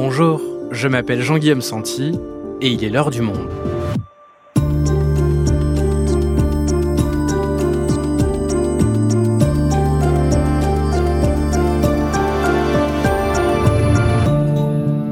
Bonjour, 0.00 0.40
je 0.70 0.86
m'appelle 0.86 1.22
Jean-Guillaume 1.22 1.60
Santi 1.60 2.12
et 2.60 2.68
il 2.68 2.84
est 2.84 2.88
l'heure 2.88 3.10
du 3.10 3.20
monde. 3.20 3.48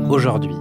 Aujourd'hui, 0.08 0.54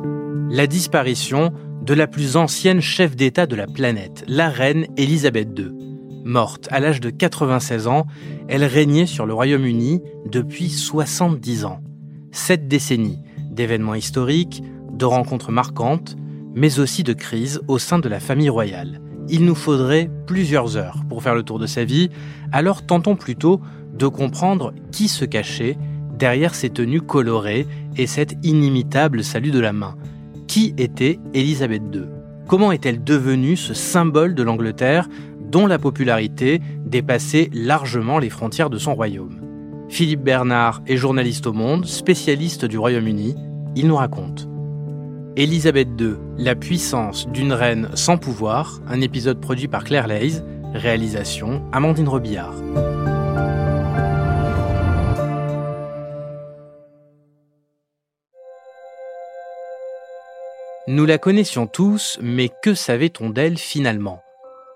la 0.50 0.66
disparition 0.66 1.54
de 1.84 1.94
la 1.94 2.08
plus 2.08 2.36
ancienne 2.36 2.82
chef 2.82 3.16
d'État 3.16 3.46
de 3.46 3.56
la 3.56 3.68
planète, 3.68 4.26
la 4.28 4.50
reine 4.50 4.88
Élisabeth 4.98 5.50
II. 5.56 5.72
Morte 6.24 6.68
à 6.72 6.80
l'âge 6.80 7.00
de 7.00 7.12
96 7.12 7.86
ans, 7.86 8.08
elle 8.48 8.64
régnait 8.64 9.06
sur 9.06 9.28
le 9.28 9.36
Royaume-Uni 9.36 10.02
depuis 10.26 10.72
70 10.72 11.66
ans. 11.66 11.80
Sept 12.32 12.68
décennies 12.68 13.20
d'événements 13.56 13.96
historiques, 13.96 14.64
de 14.92 15.06
rencontres 15.06 15.52
marquantes, 15.52 16.16
mais 16.54 16.80
aussi 16.80 17.04
de 17.04 17.14
crises 17.14 17.62
au 17.68 17.80
sein 17.80 18.00
de 18.00 18.10
la 18.10 18.20
famille 18.20 18.50
royale. 18.50 19.02
Il 19.28 19.44
nous 19.46 19.56
faudrait 19.56 20.10
plusieurs 20.28 20.78
heures 20.78 21.04
pour 21.10 21.24
faire 21.24 21.36
le 21.36 21.44
tour 21.44 21.58
de 21.58 21.66
sa 21.66 21.84
vie, 21.84 22.10
alors 22.52 22.86
tentons 22.86 23.16
plutôt 23.16 23.60
de 23.94 24.08
comprendre 24.08 24.74
qui 24.92 25.08
se 25.08 25.26
cachait 25.26 25.78
derrière 26.18 26.56
ces 26.56 26.70
tenues 26.70 27.02
colorées 27.02 27.66
et 27.98 28.08
cet 28.08 28.36
inimitable 28.44 29.24
salut 29.24 29.52
de 29.52 29.60
la 29.60 29.74
main. 29.74 29.96
Qui 30.48 30.74
était 30.78 31.20
Élisabeth 31.34 31.82
II 31.94 32.04
Comment 32.48 32.72
est-elle 32.72 33.04
devenue 33.04 33.56
ce 33.56 33.74
symbole 33.74 34.36
de 34.36 34.44
l'Angleterre 34.44 35.10
dont 35.42 35.66
la 35.66 35.80
popularité 35.80 36.62
dépassait 36.86 37.50
largement 37.54 38.20
les 38.20 38.30
frontières 38.30 38.70
de 38.70 38.78
son 38.78 38.94
royaume? 38.94 39.42
Philippe 39.90 40.22
Bernard 40.22 40.82
est 40.88 40.98
journaliste 40.98 41.48
au 41.48 41.54
Monde, 41.54 41.86
spécialiste 41.86 42.66
du 42.66 42.78
Royaume-Uni. 42.78 43.36
Il 43.78 43.88
nous 43.88 43.98
raconte. 43.98 44.48
Élisabeth 45.36 45.90
II, 46.00 46.16
la 46.38 46.56
puissance 46.56 47.28
d'une 47.28 47.52
reine 47.52 47.90
sans 47.94 48.18
pouvoir, 48.18 48.80
un 48.88 49.02
épisode 49.02 49.42
produit 49.42 49.68
par 49.68 49.84
Claire 49.84 50.08
Leys, 50.08 50.42
réalisation 50.74 51.62
Amandine 51.74 52.08
Robillard. 52.08 52.54
Nous 60.88 61.06
la 61.06 61.18
connaissions 61.18 61.68
tous, 61.68 62.18
mais 62.22 62.50
que 62.64 62.76
savait-on 62.76 63.30
d'elle 63.30 63.58
finalement? 63.58 64.22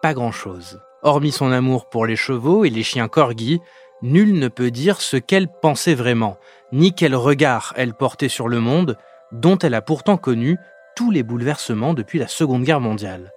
Pas 0.02 0.14
grand-chose. 0.14 0.82
Hormis 1.04 1.32
son 1.32 1.54
amour 1.54 1.88
pour 1.88 2.06
les 2.06 2.18
chevaux 2.18 2.66
et 2.66 2.70
les 2.70 2.84
chiens 2.84 3.08
corgis, 3.08 3.62
nul 4.02 4.38
ne 4.38 4.48
peut 4.48 4.72
dire 4.72 5.02
ce 5.02 5.18
qu'elle 5.18 5.48
pensait 5.48 5.96
vraiment, 5.96 6.38
ni 6.72 6.94
quel 6.94 7.16
regard 7.16 7.74
elle 7.76 7.94
portait 7.94 8.30
sur 8.30 8.48
le 8.48 8.60
monde, 8.60 8.98
dont 9.32 9.58
elle 9.58 9.74
a 9.74 9.82
pourtant 9.82 10.18
connu 10.18 10.58
tous 10.96 11.12
les 11.12 11.24
bouleversements 11.24 11.94
depuis 11.94 12.20
la 12.20 12.28
Seconde 12.28 12.64
Guerre 12.64 12.82
mondiale. 12.82 13.32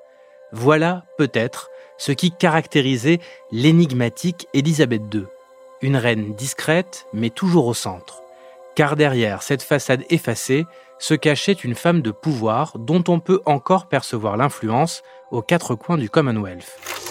Voilà, 0.52 1.04
peut-être, 1.18 1.70
ce 1.96 2.12
qui 2.12 2.30
caractérisait 2.30 3.20
l'énigmatique 3.50 4.48
Élisabeth 4.54 5.02
II, 5.12 5.24
une 5.80 5.96
reine 5.96 6.34
discrète 6.34 7.06
mais 7.12 7.30
toujours 7.30 7.66
au 7.66 7.74
centre. 7.74 8.22
Car 8.74 8.96
derrière 8.96 9.42
cette 9.42 9.62
façade 9.62 10.04
effacée 10.10 10.64
se 10.98 11.14
cachait 11.14 11.52
une 11.52 11.74
femme 11.74 12.00
de 12.00 12.10
pouvoir 12.10 12.78
dont 12.78 13.04
on 13.08 13.20
peut 13.20 13.42
encore 13.44 13.86
percevoir 13.86 14.36
l'influence 14.36 15.02
aux 15.30 15.42
quatre 15.42 15.74
coins 15.74 15.98
du 15.98 16.08
Commonwealth. 16.08 17.01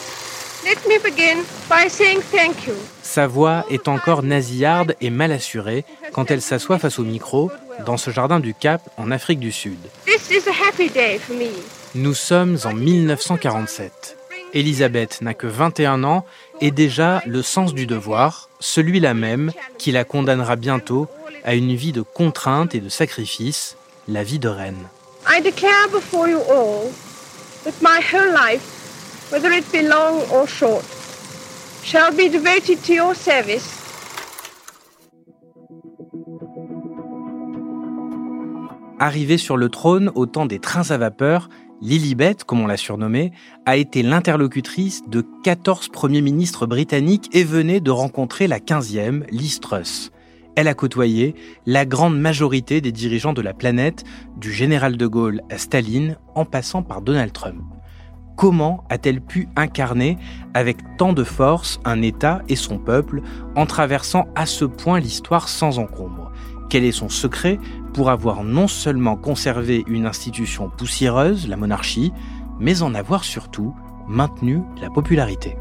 Sa 3.03 3.27
voix 3.27 3.65
est 3.69 3.87
encore 3.87 4.23
nasillarde 4.23 4.95
et 5.01 5.09
mal 5.09 5.31
assurée 5.31 5.85
quand 6.13 6.31
elle 6.31 6.41
s'assoit 6.41 6.79
face 6.79 6.99
au 6.99 7.03
micro 7.03 7.51
dans 7.85 7.97
ce 7.97 8.11
jardin 8.11 8.39
du 8.39 8.53
Cap 8.53 8.81
en 8.97 9.11
Afrique 9.11 9.39
du 9.39 9.52
Sud. 9.52 9.77
Nous 11.95 12.14
sommes 12.14 12.58
en 12.64 12.73
1947. 12.73 14.17
Elisabeth 14.53 15.21
n'a 15.21 15.33
que 15.33 15.47
21 15.47 16.03
ans 16.03 16.25
et 16.59 16.71
déjà 16.71 17.21
le 17.25 17.41
sens 17.41 17.73
du 17.73 17.87
devoir, 17.87 18.49
celui-là 18.59 19.14
même 19.14 19.52
qui 19.77 19.91
la 19.91 20.03
condamnera 20.03 20.55
bientôt 20.55 21.08
à 21.43 21.55
une 21.55 21.75
vie 21.75 21.93
de 21.93 22.02
contrainte 22.02 22.75
et 22.75 22.80
de 22.80 22.89
sacrifice, 22.89 23.77
la 24.08 24.23
vie 24.23 24.39
de 24.39 24.49
reine. 24.49 24.87
I 25.27 25.41
declare 25.41 25.87
before 25.91 26.27
you 26.27 26.39
all 26.39 26.91
that 27.64 27.73
my 27.81 27.99
whole 28.02 28.33
life 28.33 28.80
whether 29.31 29.52
it 29.52 29.65
be 29.71 29.81
long 29.81 30.21
or 30.31 30.47
short, 30.47 30.83
shall 31.83 32.11
be 32.11 32.30
devoted 32.30 32.81
to 32.83 32.93
your 32.93 33.15
service. 33.15 33.77
Arrivée 38.99 39.37
sur 39.37 39.58
le 39.58 39.70
trône 39.70 40.11
au 40.14 40.27
temps 40.27 40.45
des 40.45 40.59
trains 40.59 40.91
à 40.91 40.97
vapeur, 40.97 41.49
Lilibet, 41.81 42.36
comme 42.45 42.61
on 42.61 42.67
l'a 42.67 42.77
surnommée, 42.77 43.31
a 43.65 43.75
été 43.75 44.03
l'interlocutrice 44.03 45.02
de 45.08 45.25
14 45.43 45.89
premiers 45.89 46.21
ministres 46.21 46.67
britanniques 46.67 47.27
et 47.33 47.43
venait 47.43 47.80
de 47.80 47.89
rencontrer 47.89 48.47
la 48.47 48.59
15e, 48.59 49.23
Liz 49.31 49.59
Truss. 49.59 50.11
Elle 50.55 50.67
a 50.67 50.75
côtoyé 50.75 51.33
la 51.65 51.86
grande 51.86 52.20
majorité 52.20 52.81
des 52.81 52.91
dirigeants 52.91 53.33
de 53.33 53.41
la 53.41 53.55
planète, 53.55 54.03
du 54.37 54.52
général 54.52 54.97
de 54.97 55.08
Gaulle 55.08 55.41
à 55.49 55.58
Staline, 55.58 56.17
en 56.36 56.45
passant 56.45 56.83
par 56.83 57.02
Donald 57.02 57.31
Trump. 57.33 57.64
Comment 58.36 58.83
a-t-elle 58.89 59.21
pu 59.21 59.47
incarner 59.55 60.17
avec 60.53 60.77
tant 60.97 61.14
de 61.14 61.23
force 61.23 61.80
un 61.86 62.02
État 62.02 62.42
et 62.49 62.55
son 62.55 62.80
peuple 62.80 63.21
en 63.55 63.65
traversant 63.65 64.25
à 64.36 64.45
ce 64.45 64.65
point 64.65 64.99
l'histoire 64.99 65.47
sans 65.47 65.80
encombre? 65.80 66.31
Quel 66.70 66.83
est 66.86 66.91
son 66.91 67.09
secret 67.09 67.59
pour 67.93 68.09
avoir 68.09 68.43
non 68.43 68.67
seulement 68.67 69.17
conservé 69.17 69.83
une 69.87 70.05
institution 70.05 70.70
poussiéreuse, 70.70 71.47
la 71.47 71.58
monarchie, 71.58 72.14
mais 72.59 72.81
en 72.81 72.95
avoir 72.95 73.23
surtout 73.23 73.75
maintenu 74.08 74.61
la 74.81 74.89
popularité? 74.89 75.58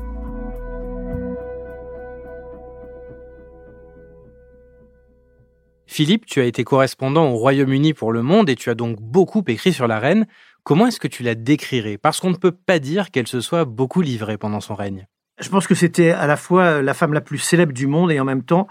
Philippe, 5.87 6.25
tu 6.25 6.41
as 6.41 6.45
été 6.45 6.63
correspondant 6.63 7.29
au 7.31 7.37
Royaume-Uni 7.37 7.95
pour 7.95 8.13
Le 8.13 8.23
Monde 8.23 8.49
et 8.49 8.55
tu 8.55 8.71
as 8.71 8.77
donc 8.77 9.01
beaucoup 9.01 9.43
écrit 9.49 9.73
sur 9.73 9.89
la 9.89 9.99
reine. 9.99 10.29
Comment 10.65 10.87
est-ce 10.87 11.01
que 11.01 11.09
tu 11.09 11.23
la 11.23 11.35
décrirais? 11.35 11.99
Parce 11.99 12.21
qu'on 12.21 12.31
ne 12.31 12.37
peut 12.37 12.53
pas 12.53 12.79
dire 12.79 13.11
qu'elle 13.11 13.27
se 13.27 13.41
soit 13.41 13.65
beaucoup 13.65 14.03
livrée 14.03 14.39
pendant 14.39 14.61
son 14.61 14.75
règne. 14.75 15.07
Je 15.41 15.49
pense 15.49 15.67
que 15.67 15.75
c'était 15.75 16.11
à 16.11 16.27
la 16.27 16.37
fois 16.37 16.83
la 16.83 16.95
femme 16.95 17.15
la 17.15 17.23
plus 17.23 17.39
célèbre 17.39 17.73
du 17.73 17.87
monde 17.87 18.13
et 18.13 18.21
en 18.21 18.25
même 18.25 18.43
temps 18.43 18.69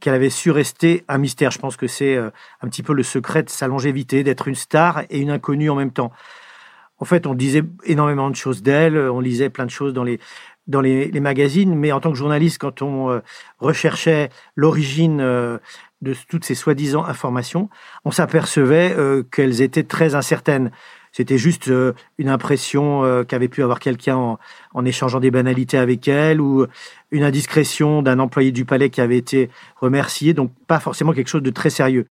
qu'elle 0.00 0.14
avait 0.14 0.30
su 0.30 0.50
rester 0.50 1.04
un 1.08 1.18
mystère. 1.18 1.50
Je 1.50 1.58
pense 1.58 1.76
que 1.76 1.86
c'est 1.86 2.16
euh, 2.16 2.30
un 2.60 2.68
petit 2.68 2.82
peu 2.82 2.92
le 2.92 3.02
secret 3.02 3.42
de 3.42 3.50
sa 3.50 3.68
longévité, 3.68 4.22
d'être 4.24 4.48
une 4.48 4.54
star 4.54 5.02
et 5.10 5.18
une 5.18 5.30
inconnue 5.30 5.70
en 5.70 5.74
même 5.74 5.92
temps. 5.92 6.12
En 6.98 7.04
fait, 7.04 7.26
on 7.26 7.34
disait 7.34 7.62
énormément 7.84 8.30
de 8.30 8.36
choses 8.36 8.62
d'elle, 8.62 8.98
on 8.98 9.20
lisait 9.20 9.50
plein 9.50 9.64
de 9.64 9.70
choses 9.70 9.92
dans 9.92 10.04
les 10.04 10.18
dans 10.66 10.82
les, 10.82 11.10
magazines, 11.20 11.74
mais 11.74 11.92
en 11.92 12.00
tant 12.00 12.10
que 12.10 12.18
journaliste, 12.18 12.58
quand 12.58 12.82
on 12.82 13.08
euh, 13.08 13.20
recherchait 13.58 14.28
l'origine 14.54 15.18
euh, 15.22 15.56
de 16.02 16.14
toutes 16.28 16.44
ces 16.44 16.54
soi-disant 16.54 17.06
informations, 17.06 17.70
on 18.04 18.10
s'apercevait 18.10 18.94
qu'elles 19.32 19.62
étaient 19.62 19.84
très 19.84 20.14
incertaines. 20.14 20.70
C'était 21.12 21.38
juste 21.38 21.68
euh, 21.68 21.92
une 22.18 22.28
impression 22.28 23.04
euh, 23.04 23.24
qu'avait 23.24 23.48
pu 23.48 23.62
avoir 23.62 23.80
quelqu'un 23.80 24.38
en, 24.74 24.84
échangeant 24.84 25.20
des 25.20 25.30
banalités 25.30 25.78
avec 25.78 26.06
elle 26.08 26.40
ou 26.40 26.66
une 27.10 27.24
indiscrétion 27.24 28.02
d'un 28.02 28.18
employé 28.18 28.52
du 28.52 28.64
palais 28.64 28.90
qui 28.90 29.00
avait 29.00 29.16
été 29.16 29.50
remercié, 29.80 30.34
donc 30.34 30.52
pas 30.66 30.78
forcément 30.78 31.12
quelque 31.12 31.28
chose 31.28 31.42
de 31.42 31.50
très 31.50 31.70
sérieux. 31.70 32.06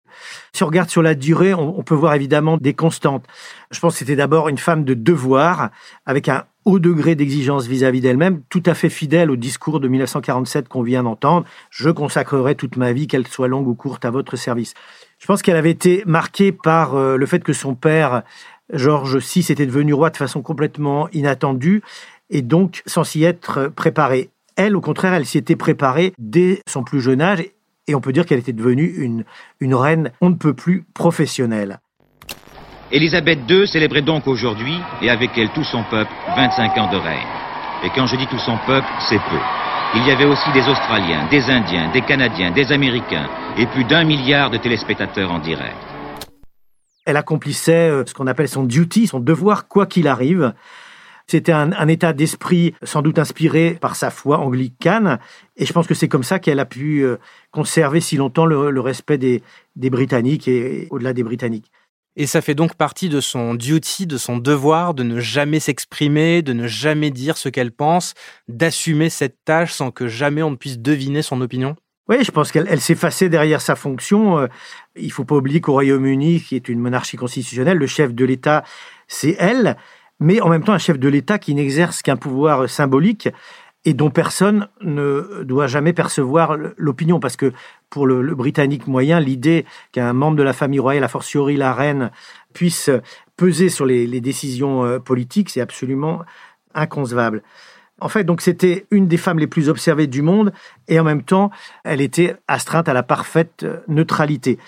Si 0.52 0.62
on 0.62 0.66
regarde 0.66 0.88
sur 0.88 1.02
la 1.02 1.14
durée, 1.14 1.54
on, 1.54 1.82
peut 1.82 1.94
voir 1.94 2.14
évidemment 2.14 2.56
des 2.56 2.74
constantes. 2.74 3.26
Je 3.70 3.80
pense 3.80 3.94
que 3.94 3.98
c'était 4.00 4.16
d'abord 4.16 4.48
une 4.48 4.58
femme 4.58 4.84
de 4.84 4.94
devoir, 4.94 5.70
avec 6.06 6.28
un 6.28 6.44
haut 6.64 6.78
degré 6.78 7.14
d'exigence 7.14 7.66
vis-à-vis 7.66 8.00
d'elle-même, 8.00 8.42
tout 8.48 8.62
à 8.66 8.74
fait 8.74 8.88
fidèle 8.88 9.30
au 9.30 9.36
discours 9.36 9.80
de 9.80 9.88
1947 9.88 10.68
qu'on 10.68 10.82
vient 10.82 11.02
d'entendre. 11.02 11.46
Je 11.70 11.90
consacrerai 11.90 12.54
toute 12.54 12.76
ma 12.76 12.92
vie, 12.92 13.06
qu'elle 13.06 13.26
soit 13.26 13.48
longue 13.48 13.68
ou 13.68 13.74
courte, 13.74 14.04
à 14.04 14.10
votre 14.10 14.36
service. 14.36 14.74
Je 15.18 15.26
pense 15.26 15.42
qu'elle 15.42 15.56
avait 15.56 15.70
été 15.70 16.02
marquée 16.06 16.52
par 16.52 16.94
euh, 16.94 17.16
le 17.16 17.26
fait 17.26 17.42
que 17.42 17.52
son 17.52 17.74
père 17.74 18.22
Georges 18.72 19.18
VI 19.18 19.46
était 19.50 19.66
devenu 19.66 19.92
roi 19.92 20.10
de 20.10 20.16
façon 20.16 20.42
complètement 20.42 21.08
inattendue 21.10 21.82
et 22.30 22.42
donc 22.42 22.82
sans 22.86 23.04
s'y 23.04 23.24
être 23.24 23.68
préparée. 23.68 24.30
Elle, 24.56 24.76
au 24.76 24.80
contraire, 24.80 25.14
elle 25.14 25.26
s'y 25.26 25.38
était 25.38 25.56
préparée 25.56 26.12
dès 26.18 26.60
son 26.66 26.82
plus 26.82 27.00
jeune 27.00 27.20
âge 27.20 27.44
et 27.86 27.94
on 27.94 28.00
peut 28.00 28.12
dire 28.12 28.24
qu'elle 28.24 28.38
était 28.38 28.52
devenue 28.52 28.86
une, 28.86 29.24
une 29.60 29.74
reine 29.74 30.10
on 30.20 30.30
ne 30.30 30.34
peut 30.34 30.54
plus 30.54 30.84
professionnelle. 30.94 31.80
Élisabeth 32.92 33.40
II 33.48 33.66
célébrait 33.66 34.02
donc 34.02 34.26
aujourd'hui, 34.26 34.78
et 35.02 35.10
avec 35.10 35.30
elle 35.36 35.48
tout 35.50 35.64
son 35.64 35.82
peuple, 35.90 36.12
25 36.36 36.78
ans 36.78 36.92
de 36.92 36.96
règne. 36.96 37.26
Et 37.82 37.90
quand 37.90 38.06
je 38.06 38.16
dis 38.16 38.26
tout 38.26 38.38
son 38.38 38.56
peuple, 38.66 38.86
c'est 39.08 39.18
peu. 39.18 39.40
Il 39.96 40.06
y 40.06 40.10
avait 40.10 40.26
aussi 40.26 40.52
des 40.52 40.68
Australiens, 40.68 41.26
des 41.30 41.50
Indiens, 41.50 41.90
des 41.92 42.02
Canadiens, 42.02 42.50
des 42.50 42.70
Américains, 42.72 43.28
et 43.58 43.66
plus 43.66 43.84
d'un 43.84 44.04
milliard 44.04 44.50
de 44.50 44.58
téléspectateurs 44.58 45.32
en 45.32 45.38
direct. 45.38 45.93
Elle 47.04 47.16
accomplissait 47.16 47.90
euh, 47.90 48.04
ce 48.06 48.14
qu'on 48.14 48.26
appelle 48.26 48.48
son 48.48 48.64
duty, 48.64 49.06
son 49.06 49.20
devoir, 49.20 49.68
quoi 49.68 49.86
qu'il 49.86 50.08
arrive. 50.08 50.54
C'était 51.26 51.52
un, 51.52 51.88
état 51.88 52.12
d'esprit 52.12 52.74
sans 52.82 53.00
doute 53.00 53.18
inspiré 53.18 53.78
par 53.80 53.96
sa 53.96 54.10
foi 54.10 54.38
anglicane, 54.38 55.18
et 55.56 55.64
je 55.64 55.72
pense 55.72 55.86
que 55.86 55.94
c'est 55.94 56.08
comme 56.08 56.22
ça 56.22 56.38
qu'elle 56.38 56.60
a 56.60 56.66
pu 56.66 57.00
euh, 57.00 57.16
conserver 57.50 58.00
si 58.00 58.16
longtemps 58.16 58.44
le, 58.44 58.80
respect 58.80 59.16
des, 59.16 59.42
des 59.74 59.88
Britanniques 59.88 60.48
et 60.48 60.86
au-delà 60.90 61.14
des 61.14 61.22
Britanniques. 61.22 61.70
Et 62.16 62.26
ça 62.26 62.42
fait 62.42 62.54
donc 62.54 62.74
partie 62.76 63.08
de 63.08 63.20
son 63.20 63.54
duty, 63.54 64.06
de 64.06 64.18
son 64.18 64.38
devoir 64.38 64.94
de 64.94 65.02
ne 65.02 65.18
jamais 65.18 65.58
s'exprimer, 65.60 66.42
de 66.42 66.52
ne 66.52 66.68
jamais 66.68 67.10
dire 67.10 67.36
ce 67.36 67.48
qu'elle 67.48 67.72
pense, 67.72 68.14
d'assumer 68.46 69.10
cette 69.10 69.44
tâche 69.44 69.72
sans 69.72 69.90
que 69.90 70.06
jamais 70.06 70.42
on 70.42 70.52
ne 70.52 70.56
puisse 70.56 70.78
deviner 70.78 71.22
son 71.22 71.40
opinion? 71.40 71.74
Oui, 72.08 72.22
je 72.22 72.30
pense 72.30 72.52
qu'elle 72.52 72.80
s'effaçait 72.80 73.30
derrière 73.30 73.62
sa 73.62 73.76
fonction. 73.76 74.38
Euh, 74.38 74.46
il 74.94 75.10
faut 75.10 75.24
pas 75.24 75.36
oublier 75.36 75.60
qu'au 75.60 75.72
Royaume-Uni, 75.72 76.40
qui 76.40 76.54
est 76.54 76.68
une 76.68 76.78
monarchie 76.78 77.16
constitutionnelle, 77.16 77.78
le 77.78 77.86
chef 77.86 78.12
de 78.12 78.24
l'État, 78.24 78.62
c'est 79.08 79.36
elle, 79.38 79.76
mais 80.20 80.40
en 80.40 80.48
même 80.48 80.62
temps 80.62 80.74
un 80.74 80.78
chef 80.78 80.98
de 80.98 81.08
l'État 81.08 81.38
qui 81.38 81.54
n'exerce 81.54 82.02
qu'un 82.02 82.16
pouvoir 82.16 82.68
symbolique 82.68 83.30
et 83.86 83.94
dont 83.94 84.10
personne 84.10 84.68
ne 84.82 85.42
doit 85.44 85.66
jamais 85.66 85.92
percevoir 85.92 86.56
l'opinion, 86.76 87.20
parce 87.20 87.36
que 87.36 87.52
pour 87.90 88.06
le, 88.06 88.34
Britannique 88.34 88.86
moyen, 88.86 89.20
l'idée 89.20 89.64
qu'un 89.92 90.12
membre 90.12 90.36
de 90.36 90.42
la 90.42 90.52
famille 90.52 90.80
royale, 90.80 91.04
a 91.04 91.08
fortiori 91.08 91.56
la 91.56 91.72
reine, 91.72 92.10
puisse 92.52 92.90
peser 93.36 93.68
sur 93.68 93.84
les, 93.86 94.06
les 94.06 94.20
décisions 94.20 94.84
euh, 94.84 94.98
politiques, 94.98 95.50
c'est 95.50 95.60
absolument 95.60 96.22
inconcevable. 96.74 97.42
En 98.00 98.08
fait, 98.08 98.24
donc 98.24 98.40
c'était 98.40 98.86
une 98.90 99.06
des 99.06 99.16
femmes 99.16 99.38
les 99.38 99.46
plus 99.46 99.68
observées 99.68 100.06
du 100.06 100.20
monde 100.20 100.52
et 100.88 100.98
en 100.98 101.04
même 101.04 101.22
temps, 101.22 101.50
elle 101.84 102.00
était 102.00 102.36
astreinte 102.48 102.88
à 102.88 102.92
la 102.92 103.02
parfaite 103.02 103.62
euh, 103.62 103.78
neutralité. 103.88 104.58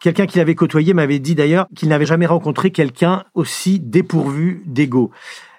Quelqu'un 0.00 0.26
qui 0.26 0.38
l'avait 0.38 0.54
côtoyé 0.54 0.92
m'avait 0.92 1.18
dit 1.18 1.34
d'ailleurs 1.34 1.66
qu'il 1.74 1.88
n'avait 1.88 2.04
jamais 2.04 2.26
rencontré 2.26 2.70
quelqu'un 2.70 3.24
aussi 3.34 3.80
dépourvu 3.80 4.62
d'ego. 4.66 5.10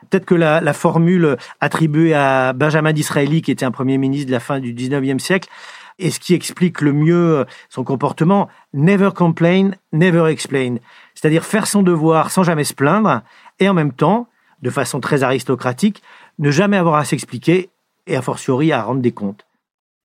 Peut-être 0.10 0.26
que 0.26 0.36
la, 0.36 0.74
formule 0.74 1.38
attribuée 1.62 2.14
à 2.14 2.54
Benjamin 2.54 2.94
Disraeli, 2.94 3.42
qui 3.42 3.52
était 3.52 3.66
un 3.66 3.72
premier 3.72 3.98
ministre 3.98 4.28
de 4.28 4.32
la 4.34 4.40
fin 4.40 4.60
du 4.60 4.74
19e 4.74 5.18
siècle, 5.18 5.50
est 5.98 6.12
ce 6.12 6.20
qui 6.20 6.34
explique 6.34 6.82
le 6.82 6.94
mieux 6.94 7.40
euh, 7.40 7.46
son 7.70 7.84
comportement, 7.84 8.50
never 8.74 9.12
complain, 9.16 9.72
never 9.94 10.30
explain. 10.30 10.76
C'est-à-dire 11.16 11.46
faire 11.46 11.66
son 11.66 11.82
devoir 11.82 12.30
sans 12.30 12.44
jamais 12.44 12.66
se 12.66 12.74
plaindre 12.74 13.22
et 13.60 13.70
en 13.70 13.74
même 13.74 13.94
temps, 13.94 14.28
de 14.62 14.70
façon 14.70 15.00
très 15.00 15.24
aristocratique, 15.24 16.02
ne 16.40 16.52
jamais 16.52 16.78
avoir 16.78 16.96
à 16.96 17.06
s'expliquer 17.06 17.70
et 18.08 18.16
a 18.16 18.22
fortiori 18.22 18.72
à 18.72 18.84
rendre 18.84 19.02
des 19.02 19.12
comptes. 19.12 19.46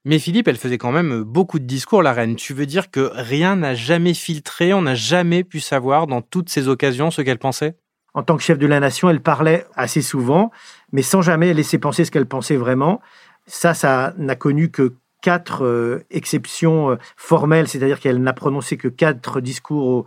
Mais 0.04 0.18
Philippe, 0.18 0.48
elle 0.48 0.56
faisait 0.56 0.78
quand 0.78 0.92
même 0.92 1.22
beaucoup 1.22 1.58
de 1.58 1.64
discours, 1.64 2.02
la 2.02 2.14
reine. 2.14 2.36
Tu 2.36 2.54
veux 2.54 2.64
dire 2.64 2.90
que 2.90 3.10
rien 3.12 3.56
n'a 3.56 3.74
jamais 3.74 4.14
filtré, 4.14 4.72
on 4.72 4.82
n'a 4.82 4.94
jamais 4.94 5.44
pu 5.44 5.60
savoir 5.60 6.06
dans 6.06 6.22
toutes 6.22 6.48
ces 6.48 6.68
occasions 6.68 7.10
ce 7.10 7.20
qu'elle 7.20 7.38
pensait? 7.38 7.76
En 8.14 8.22
tant 8.22 8.36
que 8.36 8.42
chef 8.42 8.58
de 8.58 8.66
la 8.66 8.80
nation, 8.80 9.10
elle 9.10 9.20
parlait 9.20 9.66
assez 9.74 10.00
souvent, 10.00 10.50
mais 10.92 11.02
sans 11.02 11.20
jamais 11.20 11.52
laisser 11.52 11.78
penser 11.78 12.04
ce 12.04 12.10
qu'elle 12.10 12.26
pensait 12.26 12.56
vraiment. 12.56 13.00
Ça, 13.46 13.74
ça 13.74 14.14
n'a 14.16 14.36
connu 14.36 14.70
que 14.70 14.94
quatre 15.20 15.64
euh, 15.64 16.04
exceptions 16.10 16.92
euh, 16.92 16.96
formelles, 17.16 17.68
c'est-à-dire 17.68 18.00
qu'elle 18.00 18.22
n'a 18.22 18.32
prononcé 18.32 18.76
que 18.76 18.88
quatre 18.88 19.40
discours 19.40 19.86
au, 19.86 20.06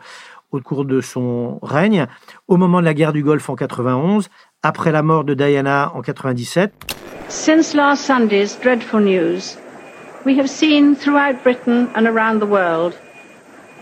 au 0.54 0.62
cours 0.62 0.86
de 0.86 1.02
son 1.02 1.60
règne. 1.62 2.08
Au 2.48 2.58
moment 2.58 2.80
de 2.80 2.86
la 2.86 2.94
guerre 2.94 3.12
du 3.12 3.24
Golfe 3.24 3.50
en 3.50 3.56
91, 3.56 4.30
après 4.62 4.92
la 4.92 5.02
mort 5.02 5.24
de 5.24 5.34
Diana 5.34 5.92
en 5.96 6.02
97. 6.02 6.72
Since 7.28 7.74
last 7.74 8.06
Sunday's 8.06 8.58
dreadful 8.62 9.02
news, 9.02 9.58
we 10.26 10.40
have 10.40 10.48
seen 10.48 10.96
throughout 10.96 11.42
Britain 11.44 11.88
and 11.96 12.06
around 12.06 12.40
the 12.40 12.48
world 12.48 12.94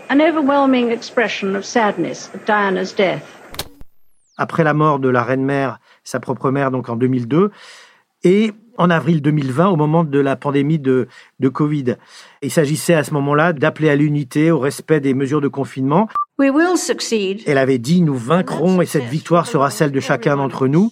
an 0.08 0.20
overwhelming 0.20 0.90
expression 0.90 1.54
of 1.54 1.64
sadness 1.64 2.30
at 2.34 2.46
Diana's 2.46 2.94
death. 2.94 3.22
Après 4.38 4.64
la 4.64 4.72
mort 4.72 4.98
de 4.98 5.08
la 5.08 5.22
reine-mère, 5.22 5.78
sa 6.04 6.18
propre 6.18 6.50
mère, 6.50 6.70
donc 6.70 6.88
en 6.88 6.96
2002, 6.96 7.50
et 8.24 8.52
en 8.78 8.88
avril 8.90 9.20
2020, 9.20 9.68
au 9.68 9.76
moment 9.76 10.04
de 10.04 10.18
la 10.18 10.36
pandémie 10.36 10.78
de, 10.78 11.06
de 11.38 11.48
Covid. 11.48 11.96
Il 12.40 12.50
s'agissait 12.50 12.94
à 12.94 13.04
ce 13.04 13.12
moment-là 13.14 13.52
d'appeler 13.52 13.90
à 13.90 13.96
l'unité, 13.96 14.50
au 14.50 14.58
respect 14.58 15.00
des 15.00 15.14
mesures 15.14 15.40
de 15.40 15.48
confinement. 15.48 16.08
Elle 17.46 17.58
avait 17.58 17.78
dit, 17.78 18.00
nous 18.00 18.16
vaincrons 18.16 18.80
et 18.80 18.86
cette 18.86 19.04
victoire 19.04 19.46
sera 19.46 19.70
celle 19.70 19.92
de 19.92 20.00
chacun 20.00 20.36
d'entre 20.36 20.66
nous. 20.66 20.90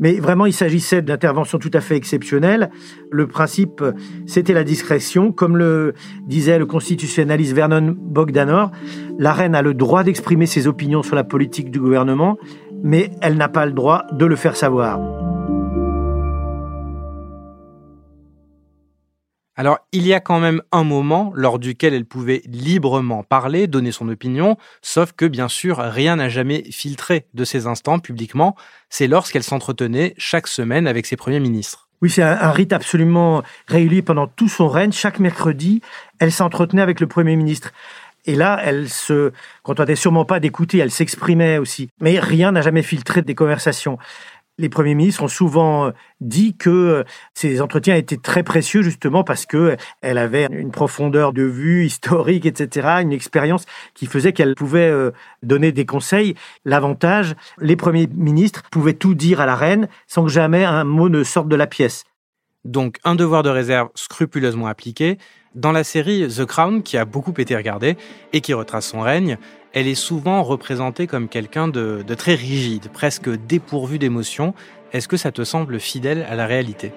Mais 0.00 0.14
vraiment, 0.14 0.46
il 0.46 0.52
s'agissait 0.52 1.02
d'interventions 1.02 1.58
tout 1.58 1.70
à 1.74 1.80
fait 1.80 1.96
exceptionnelles. 1.96 2.70
Le 3.10 3.26
principe, 3.26 3.82
c'était 4.26 4.52
la 4.52 4.64
discrétion. 4.64 5.32
Comme 5.32 5.56
le 5.56 5.94
disait 6.26 6.58
le 6.58 6.66
constitutionnaliste 6.66 7.52
Vernon 7.52 7.96
Bogdanor, 7.98 8.70
la 9.18 9.32
reine 9.32 9.54
a 9.54 9.62
le 9.62 9.74
droit 9.74 10.04
d'exprimer 10.04 10.46
ses 10.46 10.68
opinions 10.68 11.02
sur 11.02 11.16
la 11.16 11.24
politique 11.24 11.70
du 11.70 11.80
gouvernement, 11.80 12.38
mais 12.82 13.10
elle 13.20 13.36
n'a 13.36 13.48
pas 13.48 13.66
le 13.66 13.72
droit 13.72 14.04
de 14.12 14.24
le 14.24 14.36
faire 14.36 14.56
savoir. 14.56 15.27
Alors, 19.58 19.80
il 19.90 20.06
y 20.06 20.14
a 20.14 20.20
quand 20.20 20.38
même 20.38 20.62
un 20.70 20.84
moment 20.84 21.32
lors 21.34 21.58
duquel 21.58 21.92
elle 21.92 22.04
pouvait 22.04 22.42
librement 22.46 23.24
parler, 23.24 23.66
donner 23.66 23.90
son 23.90 24.08
opinion, 24.08 24.56
sauf 24.82 25.10
que 25.10 25.24
bien 25.24 25.48
sûr, 25.48 25.78
rien 25.78 26.14
n'a 26.14 26.28
jamais 26.28 26.62
filtré 26.70 27.26
de 27.34 27.44
ces 27.44 27.66
instants 27.66 27.98
publiquement. 27.98 28.54
C'est 28.88 29.08
lorsqu'elle 29.08 29.42
s'entretenait 29.42 30.14
chaque 30.16 30.46
semaine 30.46 30.86
avec 30.86 31.06
ses 31.06 31.16
premiers 31.16 31.40
ministres. 31.40 31.88
Oui, 32.02 32.08
c'est 32.08 32.22
un, 32.22 32.52
rite 32.52 32.72
absolument 32.72 33.42
régulier 33.66 34.00
pendant 34.00 34.28
tout 34.28 34.48
son 34.48 34.68
règne. 34.68 34.92
Chaque 34.92 35.18
mercredi, 35.18 35.82
elle 36.20 36.30
s'entretenait 36.30 36.82
avec 36.82 37.00
le 37.00 37.08
Premier 37.08 37.34
ministre. 37.34 37.72
Et 38.26 38.36
là, 38.36 38.60
elle 38.62 38.88
se 38.88 39.32
contentait 39.64 39.96
sûrement 39.96 40.24
pas 40.24 40.38
d'écouter, 40.38 40.78
elle 40.78 40.92
s'exprimait 40.92 41.58
aussi. 41.58 41.88
Mais 42.00 42.20
rien 42.20 42.52
n'a 42.52 42.62
jamais 42.62 42.82
filtré 42.82 43.22
des 43.22 43.34
conversations 43.34 43.98
les 44.58 44.68
premiers 44.68 44.94
ministres 44.94 45.22
ont 45.22 45.28
souvent 45.28 45.86
euh, 45.86 45.90
dit 46.20 46.56
que 46.56 46.70
euh, 46.70 47.04
ces 47.34 47.60
entretiens 47.60 47.94
étaient 47.94 48.16
très 48.16 48.42
précieux 48.42 48.82
justement 48.82 49.24
parce 49.24 49.46
que 49.46 49.76
elle 50.02 50.18
avait 50.18 50.48
une 50.50 50.70
profondeur 50.70 51.32
de 51.32 51.42
vue 51.42 51.86
historique, 51.86 52.44
etc., 52.44 52.88
une 53.00 53.12
expérience 53.12 53.64
qui 53.94 54.06
faisait 54.06 54.32
qu'elle 54.32 54.54
pouvait 54.54 54.90
euh, 54.90 55.12
donner 55.42 55.72
des 55.72 55.86
conseils. 55.86 56.34
L'avantage, 56.64 57.34
les 57.58 57.76
premiers 57.76 58.08
ministres 58.08 58.62
pouvaient 58.70 58.94
tout 58.94 59.14
dire 59.14 59.40
à 59.40 59.46
la 59.46 59.54
reine 59.54 59.88
sans 60.06 60.24
que 60.24 60.30
jamais 60.30 60.64
un 60.64 60.84
mot 60.84 61.08
ne 61.08 61.22
sorte 61.22 61.48
de 61.48 61.56
la 61.56 61.66
pièce. 61.66 62.04
Donc 62.64 62.98
un 63.04 63.14
devoir 63.14 63.42
de 63.42 63.50
réserve 63.50 63.88
scrupuleusement 63.94 64.66
appliqué. 64.66 65.18
Dans 65.54 65.72
la 65.72 65.82
série 65.82 66.28
The 66.28 66.44
Crown, 66.44 66.82
qui 66.82 66.98
a 66.98 67.04
beaucoup 67.04 67.32
été 67.38 67.56
regardée 67.56 67.96
et 68.32 68.40
qui 68.40 68.52
retrace 68.52 68.86
son 68.86 69.00
règne, 69.00 69.38
elle 69.72 69.86
est 69.86 69.94
souvent 69.94 70.42
représentée 70.42 71.06
comme 71.06 71.28
quelqu'un 71.28 71.68
de, 71.68 72.02
très 72.16 72.34
rigide, 72.34 72.88
presque 72.92 73.28
dépourvu 73.28 73.98
d'émotions. 73.98 74.54
Est-ce 74.92 75.08
que 75.08 75.16
ça 75.16 75.32
te 75.32 75.44
semble 75.44 75.78
fidèle 75.78 76.26
à 76.28 76.34
la 76.34 76.46
réalité? 76.46 76.92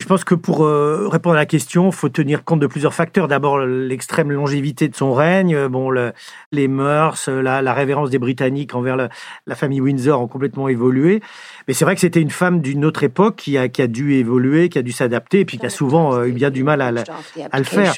Je 0.00 0.06
pense 0.06 0.22
que 0.22 0.36
pour 0.36 0.64
euh, 0.64 1.08
répondre 1.08 1.34
à 1.34 1.38
la 1.38 1.46
question, 1.46 1.90
faut 1.90 2.08
tenir 2.08 2.44
compte 2.44 2.60
de 2.60 2.68
plusieurs 2.68 2.94
facteurs. 2.94 3.26
D'abord, 3.26 3.58
l'extrême 3.58 4.30
longévité 4.30 4.88
de 4.88 4.94
son 4.94 5.12
règne, 5.12 5.56
euh, 5.56 5.68
bon, 5.68 5.90
les 6.52 6.68
mœurs, 6.68 7.28
euh, 7.28 7.42
la, 7.42 7.74
révérence 7.74 8.08
des 8.08 8.20
Britanniques 8.20 8.76
envers 8.76 8.96
la, 8.96 9.54
famille 9.56 9.80
Windsor 9.80 10.20
ont 10.20 10.28
complètement 10.28 10.68
évolué. 10.68 11.20
Mais 11.66 11.74
c'est 11.74 11.84
vrai 11.84 11.96
que 11.96 12.00
c'était 12.00 12.20
une 12.20 12.30
femme 12.30 12.60
d'une 12.60 12.84
autre 12.84 13.02
époque 13.02 13.36
qui 13.36 13.58
a, 13.58 13.68
qui 13.68 13.82
a 13.82 13.88
dû 13.88 14.14
évoluer, 14.14 14.68
qui 14.68 14.78
a 14.78 14.82
dû 14.82 14.92
s'adapter, 14.92 15.40
et 15.40 15.44
puis 15.44 15.58
qui 15.58 15.66
a 15.66 15.70
souvent 15.70 16.22
eu 16.22 16.32
bien 16.32 16.50
du 16.50 16.62
mal 16.62 16.80
à, 16.80 16.86
à 17.50 17.58
le 17.58 17.64
faire. 17.64 17.94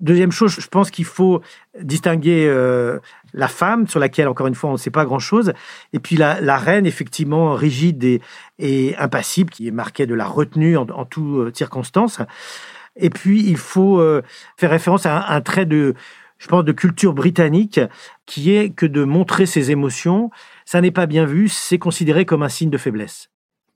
Deuxième 0.00 0.32
chose, 0.32 0.56
je 0.58 0.66
pense 0.66 0.90
qu'il 0.90 1.04
faut 1.04 1.42
distinguer 1.78 2.46
euh, 2.48 2.98
la 3.34 3.48
femme, 3.48 3.86
sur 3.86 4.00
laquelle, 4.00 4.28
encore 4.28 4.46
une 4.46 4.54
fois, 4.54 4.70
on 4.70 4.74
ne 4.74 4.78
sait 4.78 4.90
pas 4.90 5.04
grand-chose, 5.04 5.52
et 5.92 5.98
puis 5.98 6.16
la, 6.16 6.56
reine, 6.56 6.86
effectivement, 6.86 7.54
rigide 7.54 8.20
et, 8.58 8.96
impassible, 8.96 9.50
qui 9.50 9.68
est 9.68 9.72
marquée 9.72 10.06
de 10.06 10.14
la 10.14 10.24
retenue 10.24 10.76
en, 10.76 10.88
en 10.88 11.04
toutes 11.04 11.54
circonstances. 11.56 12.20
Et 12.96 13.10
puis, 13.10 13.44
il 13.46 13.58
faut 13.58 14.00
euh, 14.00 14.22
faire 14.56 14.70
référence 14.70 15.04
à 15.04 15.18
un, 15.18 15.36
un, 15.36 15.40
trait 15.42 15.66
de, 15.66 15.94
je 16.38 16.48
pense, 16.48 16.64
de 16.64 16.72
culture 16.72 17.12
britannique, 17.12 17.78
qui 18.24 18.52
est 18.52 18.70
que 18.70 18.86
de 18.86 19.04
montrer 19.04 19.44
ses 19.44 19.70
émotions, 19.70 20.30
ça 20.64 20.80
n'est 20.80 20.90
pas 20.90 21.06
bien 21.06 21.26
vu, 21.26 21.48
c'est 21.48 21.78
considéré 21.78 22.24
comme 22.24 22.42
un 22.42 22.48
signe 22.48 22.70
de 22.70 22.78
faiblesse. 22.78 23.28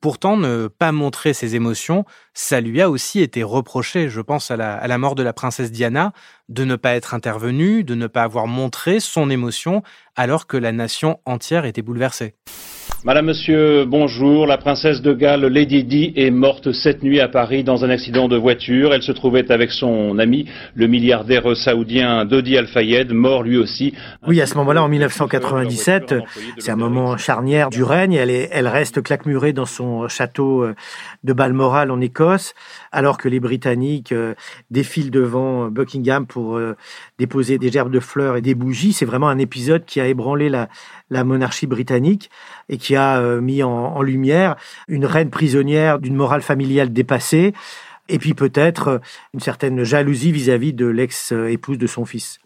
Pourtant, 0.05 0.37
ne 0.37 0.69
pas 0.69 0.93
montrer 0.93 1.33
ses 1.33 1.57
émotions, 1.57 2.05
ça 2.35 2.61
lui 2.61 2.83
a 2.83 2.91
aussi 2.91 3.21
été 3.21 3.43
reproché, 3.43 4.11
je 4.11 4.21
pense 4.21 4.51
à 4.51 4.57
la, 4.59 4.99
mort 4.99 5.15
de 5.15 5.23
la 5.23 5.33
princesse 5.33 5.73
Diana, 5.73 6.13
de 6.51 6.67
ne 6.67 6.77
pas 6.77 6.95
être 6.95 7.15
intervenue, 7.15 7.85
de 7.85 7.95
ne 7.95 8.07
pas 8.07 8.23
avoir 8.23 8.47
montré 8.47 9.01
son 9.01 9.31
émotion 9.31 9.83
alors 10.15 10.47
que 10.47 10.59
la 10.59 10.73
nation 10.73 11.21
entière 11.25 11.65
était 11.65 11.81
bouleversée. 11.81 12.35
Madame, 13.07 13.27
Monsieur, 13.27 13.85
bonjour. 13.85 14.47
La 14.47 14.57
princesse 14.57 15.03
de 15.03 15.13
Galles, 15.13 15.45
Lady 15.45 15.85
Di, 15.85 16.15
est 16.17 16.31
morte 16.31 16.73
cette 16.73 17.03
nuit 17.03 17.21
à 17.21 17.29
Paris 17.29 17.63
dans 17.63 17.85
un 17.85 17.91
accident 17.91 18.29
de 18.29 18.37
voiture. 18.39 18.95
Elle 18.95 19.03
se 19.03 19.13
trouvait 19.13 19.53
avec 19.53 19.73
son 19.73 20.19
ami, 20.19 20.49
le 20.75 20.87
milliardaire 20.87 21.55
saoudien 21.55 22.25
Dodi 22.25 22.57
Al-Fayed, 22.57 23.13
mort 23.13 23.43
lui 23.43 23.59
aussi. 23.59 23.93
Oui, 24.27 24.41
à 24.41 24.47
ce 24.47 24.55
moment-là, 24.55 24.83
en 24.83 24.89
1997, 24.89 26.15
c'est 26.57 26.71
un 26.71 26.77
moment 26.77 27.19
charnière 27.19 27.69
du 27.69 27.83
règne. 27.83 28.15
Elle, 28.15 28.31
est, 28.31 28.49
elle 28.51 28.69
reste 28.69 29.03
claquemurée 29.03 29.53
dans 29.53 29.67
son 29.67 30.09
château 30.09 30.63
euh, 30.63 30.75
de 31.25 31.35
Balmoral 31.35 31.91
en 31.91 32.01
Écosse, 32.01 32.55
alors 32.91 33.19
que 33.19 33.29
les 33.29 33.39
Britanniques 33.39 34.13
euh, 34.13 34.33
défilent 34.71 35.11
devant 35.11 35.69
Buckingham 35.69 36.27
pour 36.27 36.57
euh, 36.57 36.75
déposer 37.19 37.59
des 37.59 37.71
gerbes 37.71 37.93
de 37.93 38.01
fleurs 38.01 38.39
et 38.39 38.41
des 38.41 38.55
bougies. 38.55 38.95
C'est 38.95 39.05
vraiment 39.05 39.29
un 39.29 39.39
épisode 39.39 39.85
qui 39.85 40.01
a 40.01 40.07
ébranlé 40.07 40.49
la, 40.49 40.71
la 41.11 41.23
monarchie 41.23 41.67
britannique 41.67 42.31
et 42.71 42.79
qui 42.79 42.94
qui 42.95 42.97
a 42.97 43.19
euh, 43.19 43.41
mis 43.41 43.65
en, 43.65 44.03
lumière 44.03 44.55
une 44.87 45.05
reine 45.05 45.31
prisonnière 45.31 45.99
d'une 45.99 46.15
morale 46.15 46.43
familiale 46.43 46.93
dépassée, 46.93 47.53
et 48.09 48.21
puis 48.21 48.35
peut-être 48.35 48.89
euh, 48.89 48.99
une 49.33 49.41
certaine 49.41 49.83
jalousie 49.83 50.31
vis-à-vis 50.31 50.73
de 50.73 50.87
l'ex-épouse 50.87 51.77
de 51.77 51.89
son 51.89 52.05
fils. 52.05 52.39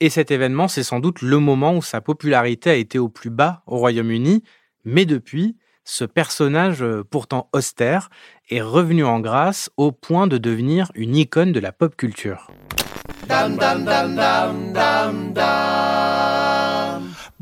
Et 0.00 0.08
cet 0.08 0.30
événement, 0.30 0.66
c'est 0.66 0.82
sans 0.82 0.98
doute 0.98 1.20
le 1.20 1.38
moment 1.38 1.76
où 1.76 1.82
sa 1.82 2.00
popularité 2.00 2.70
a 2.70 2.74
été 2.74 2.98
au 2.98 3.10
plus 3.10 3.28
bas 3.28 3.62
au 3.66 3.76
Royaume-Uni, 3.76 4.42
mais 4.86 5.04
depuis, 5.04 5.56
ce 5.84 6.04
personnage 6.06 6.82
pourtant 7.10 7.50
austère 7.52 8.08
est 8.48 8.62
revenu 8.62 9.04
en 9.04 9.20
grâce 9.20 9.68
au 9.76 9.92
point 9.92 10.26
de 10.26 10.38
devenir 10.38 10.90
une 10.94 11.16
icône 11.16 11.52
de 11.52 11.60
la 11.60 11.72
pop 11.72 11.96
culture. 11.96 12.48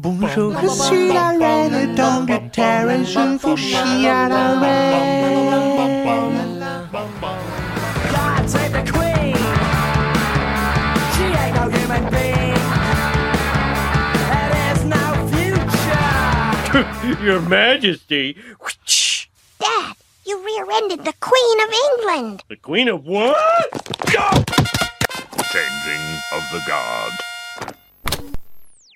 Bonjour, 0.02 0.58
je 0.62 0.68
suis 0.68 1.12
la 1.12 1.28
reine 1.28 1.94
d'Angleterre 1.94 2.88
et 2.88 3.04
je 3.04 3.36
vous 3.36 3.54
chie 3.54 4.08
à 4.08 4.30
la 4.30 4.58
reine. 4.58 5.28
God 8.10 8.48
save 8.48 8.72
the 8.72 8.82
queen. 8.90 9.36
She 11.12 11.24
ain't 11.36 11.54
no 11.54 11.68
human 11.68 12.08
being. 12.08 12.64
There 14.30 14.72
is 14.72 14.80
no 14.86 15.04
future. 15.28 17.22
Your 17.22 17.42
Majesty. 17.42 18.38
Dad, 19.58 19.96
you 20.24 20.42
rear-ended 20.42 21.04
the 21.04 21.12
Queen 21.20 21.60
of 21.60 21.70
England. 21.90 22.42
The 22.48 22.56
Queen 22.56 22.88
of 22.88 23.04
what? 23.04 23.36
Changing 25.52 26.04
of 26.32 26.42
the 26.52 26.62
guard. 26.66 27.12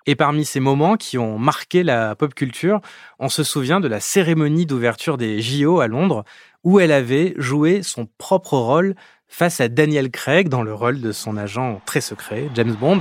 Et 0.07 0.17
parmi 0.17 0.45
ces 0.45 0.61
moments 0.61 0.97
qui 0.97 1.17
ont 1.17 1.39
marqué 1.39 1.83
la 1.83 2.15
pop 2.15 2.35
culture, 2.35 2.81
on 3.19 3.29
se 3.29 3.43
souvient 3.43 3.81
de 3.81 3.89
la 3.89 4.01
cérémonie 4.01 4.67
d'ouverture 4.67 5.17
des 5.17 5.41
JO 5.41 5.81
à 5.81 5.87
Londres, 5.87 6.25
où 6.63 6.79
elle 6.81 6.93
avait 6.93 7.35
joué 7.37 7.83
son 7.83 8.07
propre 8.19 8.57
rôle 8.57 8.95
face 9.29 9.61
à 9.61 9.69
Daniel 9.69 10.11
Craig 10.11 10.49
dans 10.49 10.63
le 10.63 10.75
rôle 10.75 11.01
de 11.01 11.13
son 11.13 11.37
agent 11.37 11.81
très 11.87 12.01
secret, 12.01 12.49
James 12.55 12.75
Bond. 12.79 13.01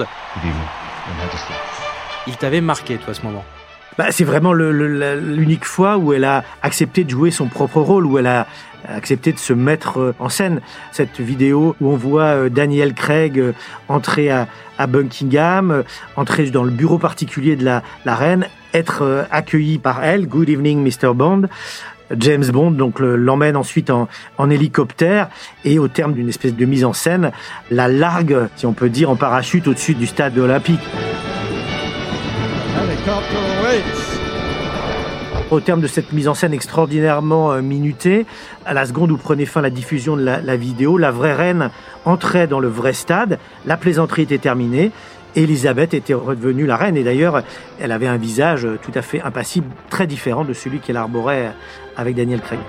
Il 2.27 2.37
t'avait 2.37 2.61
marqué, 2.61 2.97
toi, 2.97 3.13
ce 3.13 3.21
moment 3.21 3.43
bah, 3.97 4.07
c'est 4.11 4.23
vraiment 4.23 4.53
l'unique 4.53 5.65
fois 5.65 5.97
où 5.97 6.13
elle 6.13 6.25
a 6.25 6.43
accepté 6.61 7.03
de 7.03 7.09
jouer 7.09 7.31
son 7.31 7.47
propre 7.47 7.79
rôle, 7.79 8.05
où 8.05 8.17
elle 8.17 8.27
a 8.27 8.47
accepté 8.87 9.31
de 9.31 9.39
se 9.39 9.53
mettre 9.53 9.99
euh, 9.99 10.15
en 10.19 10.29
scène. 10.29 10.61
Cette 10.91 11.19
vidéo 11.19 11.75
où 11.81 11.89
on 11.89 11.95
voit 11.95 12.23
euh, 12.23 12.49
Daniel 12.49 12.93
Craig 12.93 13.39
euh, 13.39 13.53
entrer 13.87 14.29
à, 14.29 14.47
Buckingham, 14.87 15.83
entrer 16.17 16.49
dans 16.49 16.63
le 16.63 16.71
bureau 16.71 16.97
particulier 16.97 17.55
de 17.55 17.63
la, 17.63 17.83
la 18.03 18.15
reine, 18.15 18.47
être 18.73 19.25
accueilli 19.31 19.77
par 19.77 20.03
elle, 20.03 20.27
Good 20.27 20.49
evening 20.49 20.83
Mr. 20.83 21.13
Bond. 21.13 21.43
James 22.17 22.45
Bond 22.51 22.71
donc 22.71 22.99
l'emmène 22.99 23.55
ensuite 23.55 23.89
en, 23.89 24.09
en, 24.37 24.49
hélicoptère 24.49 25.29
et 25.63 25.79
au 25.79 25.87
terme 25.87 26.13
d'une 26.13 26.27
espèce 26.27 26.53
de 26.53 26.65
mise 26.65 26.83
en 26.83 26.91
scène, 26.91 27.31
la 27.71 27.87
largue, 27.87 28.49
si 28.57 28.65
on 28.65 28.73
peut 28.73 28.89
dire, 28.89 29.09
en 29.09 29.15
parachute 29.15 29.67
au-dessus 29.69 29.93
du 29.93 30.05
stade 30.05 30.37
olympique. 30.37 30.81
Au 35.53 35.59
terme 35.59 35.81
de 35.81 35.87
cette 35.87 36.13
mise 36.13 36.27
en 36.27 36.33
scène 36.33 36.51
extraordinairement 36.51 37.51
euh, 37.51 37.61
minutée, 37.61 38.25
à 38.65 38.73
la 38.73 38.87
seconde 38.87 39.11
où 39.11 39.17
prenait 39.17 39.45
fin 39.45 39.61
la 39.61 39.69
diffusion 39.69 40.17
de 40.17 40.23
la, 40.23 40.55
vidéo, 40.55 40.97
la 40.97 41.11
vraie 41.11 41.35
reine 41.35 41.69
entrait 42.05 42.47
dans 42.47 42.59
le 42.59 42.67
vrai 42.67 42.91
stade, 42.91 43.37
la 43.67 43.77
plaisanterie 43.77 44.23
était 44.23 44.39
terminée, 44.39 44.89
Elisabeth 45.35 45.93
était 45.93 46.15
redevenue 46.15 46.65
la 46.65 46.75
reine 46.75 46.97
et 46.97 47.03
d'ailleurs 47.03 47.43
elle 47.79 47.91
avait 47.91 48.07
un 48.07 48.17
visage 48.17 48.67
tout 48.81 48.91
à 48.95 49.03
fait 49.03 49.21
impassible, 49.21 49.67
très 49.91 50.07
différent 50.07 50.43
de 50.43 50.53
celui 50.53 50.79
qu'elle 50.79 50.97
arborait 50.97 51.53
avec 51.97 52.15
Daniel 52.15 52.41
Craig. 52.41 52.59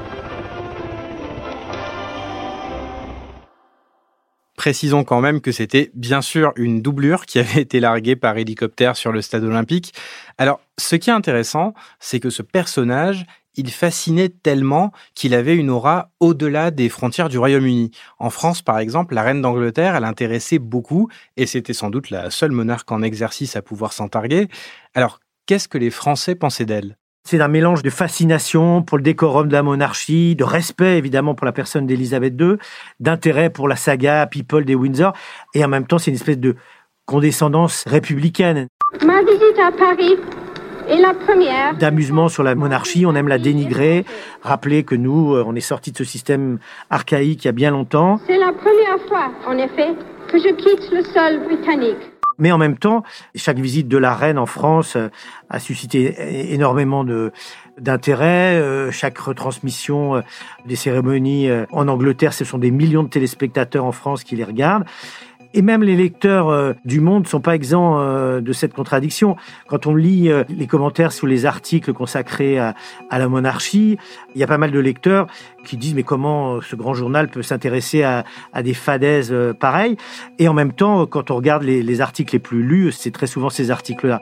Précisons 4.65 5.05
quand 5.05 5.21
même 5.21 5.43
que 5.43 5.53
c'était 5.53 5.91
bien 5.93 6.23
sûr 6.23 6.55
une 6.57 6.81
doublure 6.81 7.27
qui 7.27 7.39
avait 7.39 7.61
été 7.61 7.81
larguée 7.81 8.17
par 8.17 8.39
hélicoptère 8.39 8.97
sur 8.97 9.13
le 9.13 9.21
stade 9.21 9.45
olympique. 9.45 9.93
Alors, 10.39 10.59
ce 10.79 10.97
qui 10.97 11.11
est 11.11 11.13
intéressant, 11.13 11.75
c'est 12.01 12.19
que 12.19 12.31
ce 12.31 12.41
personnage, 12.41 13.27
il 13.57 13.71
fascinait 13.71 14.31
tellement 14.31 14.91
qu'il 15.15 15.35
avait 15.35 15.55
une 15.55 15.69
aura 15.69 16.13
au-delà 16.19 16.71
des 16.71 16.89
frontières 16.89 17.29
du 17.29 17.37
Royaume-Uni. 17.37 17.91
En 18.19 18.31
France, 18.31 18.63
par 18.63 18.79
exemple, 18.79 19.15
la 19.15 19.23
reine 19.23 19.43
d'Angleterre, 19.43 19.97
elle 19.97 20.05
intéressait 20.05 20.59
beaucoup, 20.59 21.11
et 21.37 21.45
c'était 21.45 21.75
sans 21.75 21.91
doute 21.91 22.09
la 22.09 22.31
seule 22.31 22.53
monarque 22.53 22.91
en 22.91 23.03
exercice 23.03 23.57
à 23.57 23.61
pouvoir 23.61 23.93
s'en 23.93 24.09
targuer. 24.09 24.49
Alors, 24.95 25.21
qu'est-ce 25.45 25.69
que 25.69 25.77
les 25.77 25.91
Français 25.91 26.37
pensaient 26.37 26.65
d'elle? 26.65 26.97
C'est 27.25 27.41
un 27.41 27.49
mélange 27.49 27.83
de 27.83 27.91
fascination 27.91 28.83
pour 28.83 28.99
le 28.99 29.03
décorum 29.03 29.49
de 29.49 29.55
la 29.55 29.63
monarchie, 29.63 30.37
de 30.37 30.45
respect 30.45 30.99
évidemment 30.99 31.35
pour 31.35 31.47
la 31.47 31.53
personne 31.53 31.87
d'Élisabeth 31.87 32.35
II, 32.39 32.57
d'intérêt 33.01 33.49
pour 33.49 33.67
la 33.67 33.77
saga 33.77 34.27
People 34.27 34.65
des 34.65 34.75
Windsor, 34.75 35.15
et 35.55 35.65
en 35.65 35.69
même 35.69 35.87
temps 35.87 35.99
c'est 35.99 36.11
une 36.11 36.17
espèce 36.17 36.39
de 36.39 36.55
condescendance 37.07 37.85
républicaine. 37.87 38.69
Ma 39.05 39.21
visite 39.21 39.59
à 39.59 39.73
Paris 39.73 40.17
est 40.89 41.01
la 41.01 41.15
première. 41.15 41.75
D'amusement 41.79 42.29
sur 42.29 42.43
la 42.43 42.55
monarchie, 42.55 43.07
on 43.07 43.15
aime 43.15 43.29
la 43.29 43.39
dénigrer, 43.39 44.05
rappeler 44.43 44.85
que 44.85 44.95
nous, 44.95 45.35
euh, 45.35 45.45
on 45.47 45.55
est 45.55 45.61
sorti 45.61 45.93
de 45.93 45.97
ce 45.97 46.05
système 46.05 46.59
archaïque 46.91 47.45
il 47.45 47.47
y 47.47 47.49
a 47.49 47.53
bien 47.53 47.71
longtemps. 47.71 48.21
C'est 48.27 48.39
la 48.39 48.53
première 48.53 49.01
fois, 49.09 49.31
en 49.47 49.57
effet, 49.57 49.95
que 50.29 50.39
je 50.39 50.55
quitte 50.55 50.93
le 50.93 51.03
sol 51.03 51.43
britannique. 51.45 52.14
Mais 52.39 52.53
en 52.53 52.59
même 52.59 52.77
temps, 52.77 53.03
chaque 53.35 53.59
visite 53.59 53.89
de 53.89 53.99
la 53.99 54.15
reine 54.15 54.39
en 54.39 54.47
France 54.47 54.97
euh, 54.97 55.09
a 55.51 55.59
suscité 55.61 56.53
énormément 56.53 57.05
de 57.05 57.33
d'intérêt. 57.79 58.55
Euh, 58.55 58.93
chaque 58.93 59.19
retransmission 59.19 60.17
euh, 60.17 60.21
des 60.65 60.77
cérémonies 60.77 61.49
en 61.73 61.89
Angleterre, 61.89 62.33
ce 62.33 62.45
sont 62.45 62.59
des 62.59 62.71
millions 62.71 63.03
de 63.03 63.09
téléspectateurs 63.09 63.85
en 63.85 63.93
France 63.93 64.25
qui 64.25 64.37
les 64.37 64.45
regardent. 64.45 64.85
Et 65.57 65.63
même 65.63 65.85
les 65.85 65.95
lecteurs 65.95 66.49
euh, 66.49 66.73
du 66.85 67.01
Monde 67.01 67.23
ne 67.23 67.29
sont 67.29 67.41
pas 67.41 67.55
exempts 67.55 68.01
euh, 68.01 68.41
de 68.41 68.53
cette 68.53 68.75
contradiction. 68.75 69.37
Quand 69.69 69.87
on 69.87 69.95
lit 69.95 70.29
euh, 70.29 70.43
les 70.49 70.67
commentaires 70.67 71.13
sous 71.13 71.27
les 71.27 71.47
articles 71.47 71.93
consacrés 71.93 72.59
à, 72.59 72.75
la 73.13 73.29
monarchie, 73.29 73.97
il 74.35 74.41
y 74.41 74.43
a 74.43 74.49
pas 74.49 74.59
mal 74.59 74.73
de 74.73 74.81
lecteurs 74.81 75.29
qui 75.65 75.77
disent 75.77 75.95
mais 75.95 76.03
comment 76.03 76.61
ce 76.61 76.75
grand 76.75 76.93
journal 76.93 77.29
peut 77.29 77.43
s'intéresser 77.43 78.03
à, 78.03 78.25
des 78.63 78.75
fadaises 78.75 79.33
pareilles? 79.61 79.97
Et 80.41 80.49
en 80.49 80.55
même 80.55 80.73
temps, 80.73 81.07
quand 81.07 81.31
on 81.31 81.37
regarde 81.37 81.63
les, 81.63 81.85
les 81.85 82.01
articles 82.01 82.35
les 82.35 82.41
plus 82.41 82.65
lus, 82.65 82.91
c'est 82.91 83.13
très 83.13 83.29
souvent 83.29 83.49
ces 83.49 83.71
articles-là. 83.71 84.21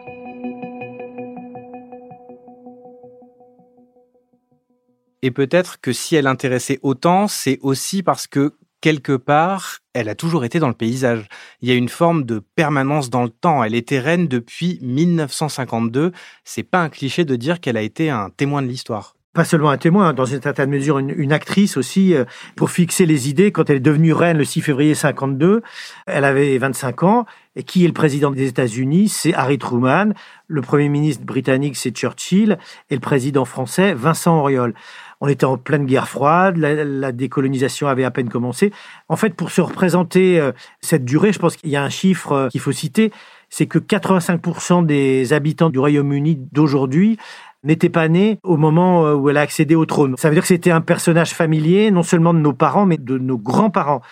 Et 5.22 5.30
peut-être 5.30 5.80
que 5.80 5.92
si 5.92 6.14
elle 6.14 6.26
intéressait 6.26 6.78
autant, 6.82 7.26
c'est 7.26 7.58
aussi 7.62 8.02
parce 8.02 8.26
que 8.26 8.52
quelque 8.82 9.16
part, 9.16 9.78
elle 9.94 10.10
a 10.10 10.14
toujours 10.14 10.44
été 10.44 10.58
dans 10.58 10.68
le 10.68 10.74
paysage. 10.74 11.26
Il 11.62 11.68
y 11.70 11.72
a 11.72 11.74
une 11.74 11.88
forme 11.88 12.24
de 12.24 12.40
permanence 12.54 13.08
dans 13.08 13.22
le 13.22 13.30
temps. 13.30 13.64
Elle 13.64 13.74
était 13.74 14.00
reine 14.00 14.28
depuis 14.28 14.78
1952. 14.82 16.12
C'est 16.44 16.62
pas 16.62 16.82
un 16.82 16.90
cliché 16.90 17.24
de 17.24 17.36
dire 17.36 17.60
qu'elle 17.60 17.78
a 17.78 17.82
été 17.82 18.10
un 18.10 18.28
témoin 18.28 18.60
de 18.60 18.66
l'histoire 18.66 19.14
pas 19.32 19.44
seulement 19.44 19.70
un 19.70 19.78
témoin, 19.78 20.12
dans 20.12 20.26
une 20.26 20.42
certaine 20.42 20.70
mesure 20.70 20.98
une, 20.98 21.32
actrice 21.32 21.76
aussi, 21.76 22.14
euh, 22.14 22.24
pour 22.54 22.70
fixer 22.70 23.06
les 23.06 23.28
idées. 23.30 23.50
Quand 23.50 23.70
elle 23.70 23.76
est 23.76 23.80
devenue 23.80 24.12
reine 24.12 24.36
le 24.36 24.44
6 24.44 24.60
février 24.60 24.94
52, 24.94 25.62
elle 26.06 26.24
avait 26.24 26.58
25 26.58 27.02
ans. 27.02 27.26
Et 27.54 27.62
qui 27.64 27.84
est 27.84 27.86
le 27.86 27.92
président 27.92 28.30
des 28.30 28.46
États-Unis? 28.48 29.08
C'est 29.08 29.34
Harry 29.34 29.58
Truman. 29.58 30.12
Le 30.48 30.60
premier 30.62 30.88
ministre 30.88 31.24
britannique, 31.24 31.76
c'est 31.76 31.90
Churchill. 31.90 32.58
Et 32.90 32.94
le 32.94 33.00
président 33.00 33.44
français, 33.44 33.94
Vincent 33.94 34.38
Auriol. 34.38 34.74
On 35.22 35.28
était 35.28 35.44
en 35.44 35.56
pleine 35.56 35.86
guerre 35.86 36.08
froide, 36.08 36.56
la, 36.56 37.12
décolonisation 37.12 37.86
avait 37.86 38.02
à 38.02 38.10
peine 38.10 38.28
commencé. 38.28 38.72
En 39.08 39.14
fait, 39.14 39.34
pour 39.34 39.52
se 39.52 39.60
représenter 39.60 40.40
euh, 40.40 40.50
cette 40.80 41.04
durée, 41.04 41.32
je 41.32 41.38
pense 41.38 41.56
qu'il 41.56 41.70
y 41.70 41.76
a 41.76 41.82
un 41.84 41.90
chiffre 41.90 42.32
euh, 42.32 42.48
qu'il 42.48 42.60
faut 42.60 42.72
citer, 42.72 43.12
c'est 43.48 43.66
que 43.66 43.78
85% 43.78 44.84
des 44.84 45.32
habitants 45.32 45.70
du 45.70 45.78
Royaume-Uni 45.78 46.40
d'aujourd'hui 46.50 47.18
n'étaient 47.62 47.88
pas 47.88 48.08
nés 48.08 48.38
au 48.42 48.56
moment 48.56 49.06
euh, 49.06 49.14
où 49.14 49.30
elle 49.30 49.36
a 49.36 49.40
accédé 49.40 49.74
au 49.74 49.86
trône. 49.86 50.16
Ça 50.16 50.28
veut 50.28 50.34
dire 50.34 50.42
que 50.42 50.48
c'était 50.48 50.70
un 50.70 50.80
personnage 50.80 51.32
familier, 51.32 51.90
non 51.90 52.02
seulement 52.02 52.34
de 52.34 52.38
nos 52.38 52.52
parents, 52.52 52.86
mais 52.86 52.98
de 52.98 53.18
nos 53.18 53.38
grands-parents. 53.38 54.02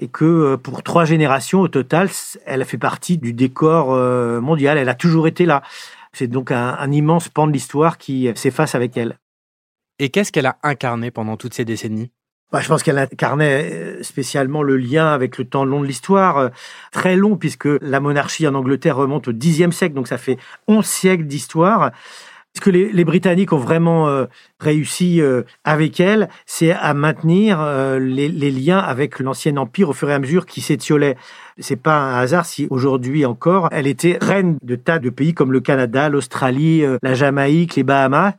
Et 0.00 0.08
que 0.08 0.54
pour 0.56 0.82
trois 0.82 1.04
générations 1.04 1.60
au 1.60 1.68
total, 1.68 2.08
elle 2.46 2.62
a 2.62 2.64
fait 2.64 2.78
partie 2.78 3.18
du 3.18 3.32
décor 3.32 3.88
mondial. 4.40 4.78
Elle 4.78 4.88
a 4.88 4.94
toujours 4.94 5.26
été 5.26 5.44
là. 5.46 5.62
C'est 6.12 6.28
donc 6.28 6.52
un, 6.52 6.76
un 6.78 6.92
immense 6.92 7.28
pan 7.28 7.46
de 7.48 7.52
l'histoire 7.52 7.98
qui 7.98 8.30
s'efface 8.36 8.76
avec 8.76 8.96
elle. 8.96 9.18
Et 9.98 10.08
qu'est-ce 10.08 10.32
qu'elle 10.32 10.46
a 10.46 10.56
incarné 10.62 11.10
pendant 11.10 11.36
toutes 11.36 11.54
ces 11.54 11.66
décennies? 11.66 12.12
Bah, 12.52 12.60
je 12.60 12.68
pense 12.68 12.82
qu'elle 12.82 12.98
incarnait 12.98 13.70
euh, 13.72 14.02
spécialement 14.02 14.62
le 14.62 14.76
lien 14.76 15.12
avec 15.12 15.38
le 15.38 15.44
temps 15.44 15.64
long 15.64 15.80
de 15.80 15.86
l'histoire, 15.86 16.38
euh, 16.38 16.48
très 16.90 17.14
long 17.14 17.36
puisque 17.36 17.68
la 17.80 18.00
monarchie 18.00 18.46
en 18.48 18.54
Angleterre 18.54 18.96
remonte 18.96 19.28
au 19.28 19.32
Xe 19.32 19.70
siècle, 19.70 19.94
donc 19.94 20.08
ça 20.08 20.18
fait 20.18 20.36
11 20.66 20.84
siècles 20.84 21.24
d'histoire. 21.24 21.92
Ce 22.56 22.60
que 22.60 22.70
les, 22.70 23.04
Britanniques 23.04 23.52
ont 23.52 23.58
vraiment 23.58 24.08
euh, 24.08 24.26
réussi 24.58 25.22
avec 25.64 26.00
elle, 26.00 26.28
c'est 26.46 26.72
à 26.72 26.92
maintenir 26.94 27.62
les, 27.98 28.28
liens 28.50 28.78
avec 28.78 29.20
l'ancien 29.20 29.56
empire 29.56 29.90
au 29.90 29.92
fur 29.92 30.10
et 30.10 30.14
à 30.14 30.18
mesure 30.18 30.46
qui 30.46 30.60
s'étiolait. 30.60 31.16
C'est 31.58 31.80
pas 31.80 31.96
un 31.96 32.18
hasard 32.18 32.46
si 32.46 32.66
aujourd'hui 32.70 33.24
encore 33.24 33.68
elle 33.70 33.86
était 33.86 34.18
reine 34.20 34.58
de 34.62 34.76
tas 34.76 34.98
de 34.98 35.10
pays 35.10 35.32
comme 35.32 35.52
le 35.52 35.60
Canada, 35.60 36.08
l'Australie, 36.08 36.82
la 37.02 37.14
Jamaïque, 37.14 37.76
les 37.76 37.84
Bahamas 37.84 38.34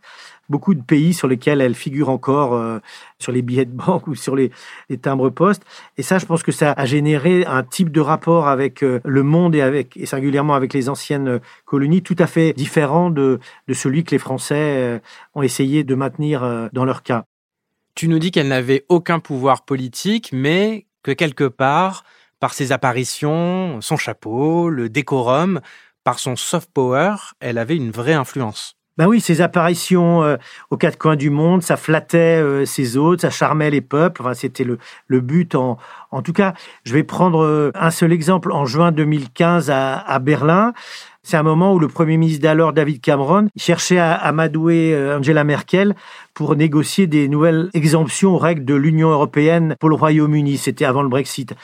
beaucoup 0.51 0.75
de 0.75 0.81
pays 0.84 1.15
sur 1.15 1.27
lesquels 1.27 1.62
elle 1.62 1.74
figure 1.74 2.10
encore 2.10 2.53
euh, 2.53 2.79
sur 3.17 3.31
les 3.31 3.41
billets 3.41 3.65
de 3.65 3.72
banque 3.72 4.05
ou 4.12 4.13
sur 4.13 4.36
les, 4.36 4.51
les 4.89 4.98
timbres 5.00 5.31
postes. 5.31 5.63
Et 5.98 6.03
ça, 6.03 6.20
je 6.20 6.27
pense 6.27 6.43
que 6.43 6.51
ça 6.51 6.74
a 6.74 6.86
généré 6.86 7.46
un 7.46 7.63
type 7.63 7.89
de 7.91 8.01
rapport 8.01 8.48
avec 8.48 8.84
euh, 8.84 9.00
le 9.03 9.24
monde 9.24 9.55
et 9.55 9.62
avec 9.62 9.98
et 9.98 10.05
singulièrement 10.05 10.53
avec 10.53 10.74
les 10.74 10.89
anciennes 10.89 11.39
colonies 11.65 12.03
tout 12.03 12.17
à 12.20 12.27
fait 12.27 12.53
différent 12.53 13.10
de, 13.10 13.39
de 13.67 13.74
celui 13.74 14.03
que 14.03 14.12
les 14.12 14.20
Français 14.20 14.77
euh, 14.77 15.00
ont 15.34 15.41
essayé 15.41 15.84
de 15.84 15.96
maintenir 15.96 16.70
dans 16.74 16.86
leur 16.86 17.01
cas. 17.01 17.25
Tu 17.96 18.08
nous 18.08 18.20
dis 18.20 18.31
qu'elle 18.31 18.50
n'avait 18.50 18.86
aucun 18.89 19.20
pouvoir 19.20 19.63
politique, 19.63 20.29
mais 20.34 20.86
que 21.03 21.12
quelque 21.12 21.46
part, 21.46 22.03
par 22.39 22.53
ses 22.53 22.72
apparitions, 22.72 23.79
son 23.81 23.98
chapeau, 23.98 24.70
le 24.70 24.89
décorum, 24.89 25.62
par 26.03 26.20
son 26.20 26.36
soft 26.36 26.70
power, 26.74 27.15
elle 27.39 27.58
avait 27.58 27.77
une 27.77 27.91
vraie 27.91 28.13
influence. 28.13 28.80
Ben 29.01 29.08
oui, 29.08 29.20
ses 29.20 29.41
apparitions 29.41 30.22
euh, 30.22 30.38
aux 30.70 30.77
quatre 30.77 31.00
coins 31.00 31.15
du 31.15 31.31
monde, 31.31 31.63
ça 31.63 31.75
flattait 31.75 32.39
euh, 32.39 32.65
ses 32.65 32.98
hôtes, 32.98 33.22
ça 33.22 33.31
charmait 33.31 33.72
les 33.72 33.81
peuples. 33.81 34.22
Enfin, 34.22 34.36
c'était 34.36 34.63
le, 34.63 34.77
le 35.08 35.22
but. 35.22 35.55
En, 35.55 35.79
en 36.12 36.22
tout 36.22 36.34
cas, 36.34 36.53
je 36.84 36.93
vais 36.93 37.01
prendre 37.01 37.43
euh, 37.43 37.72
un 37.74 37.89
seul 37.89 38.13
exemple. 38.13 38.51
En 38.51 38.67
juin 38.67 38.91
2015 38.91 39.72
à, 39.72 39.98
à 39.98 40.20
Berlin, 40.20 40.74
c'est 41.24 41.36
un 41.36 41.41
moment 41.41 41.74
où 41.74 41.79
le 41.79 41.88
Premier 41.88 42.15
ministre 42.17 42.43
d'alors, 42.43 42.74
David 42.74 43.01
Cameron, 43.01 43.48
cherchait 43.58 43.98
à 43.98 44.13
amadouer 44.13 44.96
Angela 45.17 45.43
Merkel 45.43 45.96
pour 46.36 46.55
négocier 46.55 47.08
des 47.08 47.27
nouvelles 47.27 47.70
exemptions 47.74 48.36
aux 48.36 48.38
règles 48.38 48.65
de 48.65 48.75
l'Union 48.75 49.10
européenne 49.10 49.75
pour 49.79 49.89
le 49.89 49.96
Royaume-Uni. 49.96 50.58
C'était 50.58 50.86
avant 50.86 51.01
le 51.01 51.10
Brexit. 51.10 51.55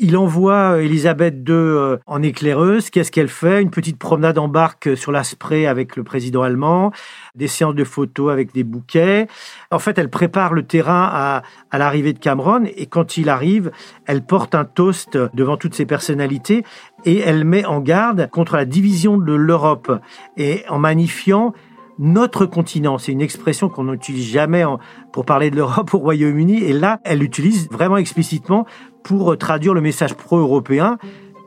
Il 0.00 0.16
envoie 0.16 0.76
euh, 0.76 0.82
Elisabeth 0.84 1.34
II 1.48 1.54
euh, 1.54 1.96
en 2.06 2.22
éclaireuse. 2.22 2.88
Qu'est-ce 2.88 3.10
qu'elle 3.10 3.28
fait? 3.28 3.60
Une 3.60 3.70
petite 3.70 3.98
promenade 3.98 4.38
en 4.38 4.46
barque 4.46 4.96
sur 4.96 5.10
la 5.10 5.22
avec 5.68 5.96
le 5.96 6.04
président 6.04 6.42
allemand, 6.42 6.92
des 7.34 7.48
séances 7.48 7.74
de 7.74 7.82
photos 7.82 8.30
avec 8.30 8.54
des 8.54 8.62
bouquets. 8.62 9.26
En 9.72 9.80
fait, 9.80 9.98
elle 9.98 10.08
prépare 10.08 10.54
le 10.54 10.62
terrain 10.62 11.08
à, 11.12 11.42
à 11.72 11.78
l'arrivée 11.78 12.12
de 12.12 12.18
Cameron 12.20 12.62
et 12.64 12.86
quand 12.86 13.16
il 13.16 13.28
arrive, 13.28 13.72
elle 14.06 14.22
porte 14.22 14.54
un 14.54 14.64
toast 14.64 15.18
devant 15.34 15.56
toutes 15.56 15.74
ces 15.74 15.84
personnalités 15.84 16.64
et 17.04 17.18
elle 17.18 17.44
met 17.44 17.64
en 17.64 17.80
garde 17.80 18.30
contre 18.30 18.56
la 18.56 18.64
division 18.64 19.18
de 19.18 19.34
l'Europe 19.34 19.90
et 20.36 20.62
en 20.68 20.78
magnifiant 20.78 21.52
notre 21.98 22.46
continent. 22.46 22.98
C'est 22.98 23.12
une 23.12 23.20
expression 23.20 23.68
qu'on 23.68 23.84
n'utilise 23.84 24.30
jamais 24.30 24.64
pour 25.12 25.24
parler 25.24 25.50
de 25.50 25.56
l'Europe 25.56 25.92
au 25.94 25.98
Royaume-Uni. 25.98 26.62
Et 26.62 26.72
là, 26.72 27.00
elle 27.04 27.18
l'utilise 27.18 27.68
vraiment 27.70 27.96
explicitement 27.96 28.66
pour 29.08 29.38
traduire 29.38 29.72
le 29.72 29.80
message 29.80 30.12
pro-européen 30.12 30.98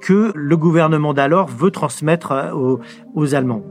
que 0.02 0.32
le 0.34 0.58
gouvernement 0.58 1.14
d'alors 1.14 1.48
veut 1.48 1.70
transmettre 1.70 2.32
euh, 2.32 2.78
aux, 3.14 3.36
Allemands. 3.36 3.64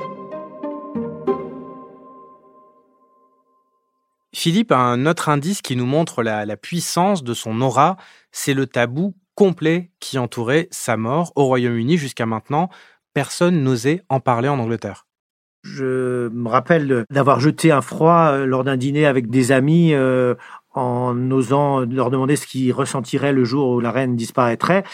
Philippe 4.32 4.70
a 4.70 4.78
un 4.78 5.06
autre 5.06 5.28
indice 5.28 5.61
qui 5.61 5.75
nous 5.75 5.87
montre 5.87 6.23
la, 6.23 6.47
la 6.47 6.56
puissance 6.56 7.25
de 7.25 7.35
son 7.35 7.61
aura, 7.61 7.97
c'est 8.30 8.54
le 8.54 8.68
tabou 8.68 9.16
complet 9.35 9.90
qui 9.99 10.18
entourait 10.18 10.68
sa 10.70 10.97
mort 10.97 11.32
au 11.35 11.47
Royaume-Uni 11.47 11.97
jusqu'à 11.97 12.26
maintenant. 12.26 12.70
Personne 13.12 13.64
n'osait 13.64 14.04
en 14.09 14.20
parler 14.20 14.49
en 14.49 14.61
Angleterre. 14.61 15.09
Je 15.62 16.28
me 16.30 16.49
rappelle 16.49 17.04
d'avoir 17.11 17.38
jeté 17.38 17.70
un 17.70 17.82
froid 17.82 18.30
euh, 18.30 18.47
lors 18.47 18.64
d'un 18.64 18.78
dîner 18.78 19.04
avec 19.04 19.28
des 19.28 19.52
amis 19.52 19.92
euh, 19.92 20.35
en 20.75 21.31
osant 21.31 21.81
leur 21.81 22.11
demander 22.11 22.37
ce 22.37 22.47
qu'ils 22.47 22.73
ressentiraient 22.73 23.33
le 23.33 23.45
jour 23.45 23.71
où 23.71 23.81
la 23.81 23.91
reine 23.91 24.17
disparaîtrait. 24.17 24.85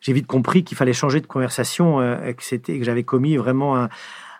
J'ai 0.00 0.12
vite 0.12 0.26
compris 0.26 0.64
qu'il 0.64 0.76
fallait 0.76 0.92
changer 0.92 1.20
de 1.20 1.26
conversation 1.26 2.00
euh, 2.00 2.32
que, 2.32 2.42
c'était, 2.42 2.78
que 2.78 2.84
j'avais 2.84 3.02
commis 3.02 3.36
vraiment 3.36 3.76
un, 3.76 3.88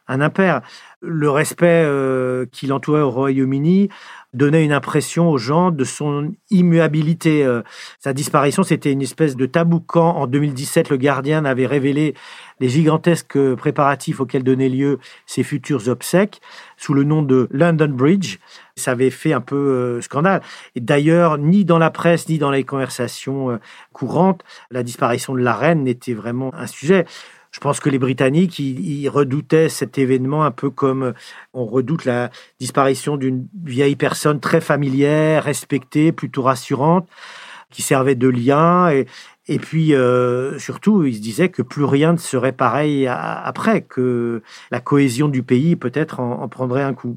un 0.08 0.20
impair. 0.20 0.62
Le 1.00 1.30
respect 1.30 1.82
euh, 1.84 2.46
qui 2.50 2.66
l'entourait 2.66 3.02
au 3.02 3.10
Royaume-Uni 3.10 3.90
donnait 4.34 4.64
une 4.64 4.72
impression 4.72 5.30
aux 5.30 5.38
gens 5.38 5.71
de 5.71 5.84
son 5.84 6.32
immuabilité. 6.50 7.45
Euh, 7.45 7.62
sa 8.00 8.12
disparition, 8.12 8.62
c'était 8.62 8.92
une 8.92 9.02
espèce 9.02 9.36
de 9.36 9.47
tabou 9.47 9.80
quand, 9.80 10.10
en 10.10 10.26
2017, 10.26 10.90
le 10.90 10.97
Guardian 10.97 11.45
avait 11.45 11.66
révélé 11.66 12.14
les 12.60 12.69
gigantesques 12.69 13.38
préparatifs 13.56 14.21
auxquels 14.21 14.42
donnaient 14.42 14.69
lieu 14.69 14.99
ses 15.26 15.42
futurs 15.42 15.88
obsèques 15.88 16.40
sous 16.76 16.95
le 16.95 17.04
nom 17.04 17.23
de 17.23 17.49
London 17.50 17.88
Bridge. 17.88 18.38
Ça 18.75 18.92
avait 18.92 19.10
fait 19.10 19.32
un 19.32 19.40
peu 19.40 19.56
euh, 19.56 20.00
scandale. 20.00 20.42
Et 20.75 20.80
d'ailleurs, 20.80 21.38
ni 21.38 21.64
dans 21.64 21.78
la 21.78 21.90
presse, 21.90 22.28
ni 22.28 22.38
dans 22.38 22.50
les 22.50 22.64
conversations 22.64 23.58
courantes, 23.92 24.42
la 24.71 24.82
disparition 24.82 25.34
de 25.34 25.40
la 25.40 25.54
reine 25.54 25.84
n'était 25.84 26.14
vraiment 26.14 26.54
un 26.54 26.66
sujet. 26.66 27.06
Je 27.56 27.60
pense 27.62 27.80
que 27.80 27.88
les 27.88 27.99
Britanniques, 27.99 28.58
ils, 28.58 29.08
redoutaient 29.08 29.71
cet 29.71 29.97
événement 29.97 30.45
un 30.45 30.50
peu 30.50 30.69
comme 30.69 31.14
on 31.54 31.64
redoute 31.64 32.04
la 32.04 32.28
disparition 32.60 33.16
d'une 33.16 33.49
vieille 33.64 33.97
personne 33.97 34.40
très 34.40 34.60
familière, 34.60 35.45
respectée, 35.45 36.12
plutôt 36.12 36.42
rassurante, 36.42 37.08
qui 37.71 37.80
servait 37.80 38.14
de 38.14 38.28
lien. 38.28 38.90
Et, 38.90 39.06
et 39.47 39.58
puis, 39.58 39.95
euh, 39.95 40.58
surtout, 40.58 41.04
ils 41.04 41.14
se 41.14 41.21
disaient 41.23 41.49
que 41.49 41.62
plus 41.62 41.84
rien 41.84 42.12
ne 42.12 42.19
serait 42.19 42.52
pareil 42.52 43.06
après, 43.06 43.80
que 43.80 44.42
la 44.71 44.80
cohésion 44.80 45.28
du 45.28 45.42
pays 45.42 45.76
peut-être 45.76 46.21
en 46.21 46.47
prendrait 46.50 46.82
un 46.82 46.92
coup. 46.92 47.16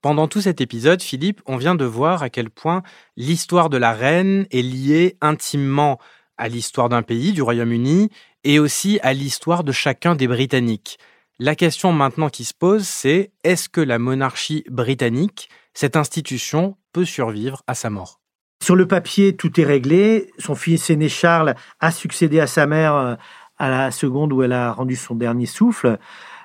Pendant 0.00 0.28
tout 0.28 0.42
cet 0.42 0.60
épisode, 0.60 1.02
Philippe, 1.02 1.42
on 1.46 1.56
vient 1.56 1.74
de 1.74 1.84
voir 1.84 2.22
à 2.22 2.30
quel 2.30 2.50
point 2.50 2.84
l'histoire 3.16 3.68
de 3.68 3.78
la 3.78 3.94
reine 3.94 4.46
est 4.52 4.62
liée 4.62 5.16
intimement 5.20 5.98
à 6.40 6.48
l'histoire 6.48 6.88
d'un 6.88 7.02
pays, 7.02 7.32
du 7.32 7.42
Royaume-Uni, 7.42 8.10
et 8.44 8.58
aussi 8.58 8.98
à 9.02 9.12
l'histoire 9.12 9.64
de 9.64 9.72
chacun 9.72 10.14
des 10.14 10.28
Britanniques. 10.28 10.98
La 11.38 11.54
question 11.54 11.92
maintenant 11.92 12.28
qui 12.28 12.44
se 12.44 12.54
pose, 12.54 12.86
c'est 12.86 13.32
est-ce 13.44 13.68
que 13.68 13.80
la 13.80 13.98
monarchie 13.98 14.64
britannique, 14.70 15.48
cette 15.72 15.96
institution, 15.96 16.76
peut 16.92 17.04
survivre 17.04 17.62
à 17.66 17.74
sa 17.74 17.88
mort? 17.88 18.20
Sur 18.62 18.76
le 18.76 18.86
papier, 18.86 19.34
tout 19.36 19.58
est 19.58 19.64
réglé. 19.64 20.30
Son 20.38 20.54
fils 20.54 20.90
aîné 20.90 21.08
Charles 21.08 21.54
a 21.80 21.90
succédé 21.90 22.40
à 22.40 22.46
sa 22.46 22.66
mère 22.66 22.94
euh, 22.94 23.14
à 23.56 23.70
la 23.70 23.90
seconde 23.90 24.32
où 24.32 24.42
elle 24.42 24.52
a 24.52 24.72
rendu 24.72 24.96
son 24.96 25.14
dernier 25.14 25.46
souffle. 25.46 25.98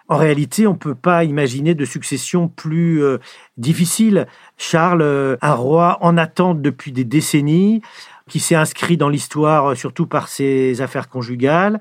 En 0.08 0.18
réalité, 0.18 0.68
on 0.68 0.74
ne 0.74 0.78
peut 0.78 0.96
pas 0.96 1.24
imaginer 1.24 1.74
de 1.74 1.84
succession 1.84 2.48
plus 2.48 3.04
euh, 3.04 3.18
difficile. 3.58 4.28
Charles, 4.56 5.02
euh, 5.02 5.36
un 5.42 5.54
roi 5.56 5.98
en 6.02 6.16
attente 6.16 6.62
depuis 6.62 6.92
des 6.92 7.06
décennies, 7.06 7.82
qui 8.30 8.40
s'est 8.40 8.56
inscrit 8.56 8.98
dans 8.98 9.10
l'histoire 9.10 9.72
euh, 9.72 9.76
surtout 9.76 10.08
par 10.08 10.28
ses 10.28 10.82
affaires 10.82 11.10
conjugales, 11.10 11.80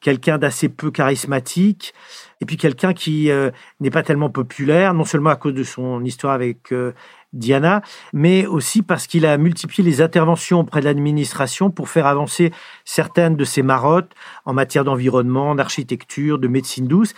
quelqu'un 0.00 0.38
d'assez 0.38 0.68
peu 0.68 0.90
charismatique, 0.90 1.94
et 2.40 2.46
puis 2.46 2.56
quelqu'un 2.56 2.94
qui 2.94 3.30
euh, 3.30 3.50
n'est 3.80 3.90
pas 3.90 4.02
tellement 4.02 4.30
populaire, 4.30 4.94
non 4.94 5.04
seulement 5.04 5.30
à 5.30 5.36
cause 5.36 5.54
de 5.54 5.62
son 5.62 6.04
histoire 6.04 6.32
avec 6.32 6.72
euh, 6.72 6.92
Diana, 7.32 7.82
mais 8.12 8.46
aussi 8.46 8.82
parce 8.82 9.06
qu'il 9.06 9.26
a 9.26 9.36
multiplié 9.36 9.88
les 9.88 10.00
interventions 10.00 10.60
auprès 10.60 10.80
de 10.80 10.86
l'administration 10.86 11.70
pour 11.70 11.88
faire 11.88 12.06
avancer 12.06 12.50
certaines 12.84 13.36
de 13.36 13.44
ses 13.44 13.62
marottes 13.62 14.12
en 14.46 14.54
matière 14.54 14.84
d'environnement, 14.84 15.54
d'architecture, 15.54 16.38
de 16.38 16.48
médecine 16.48 16.86
douce. 16.86 17.14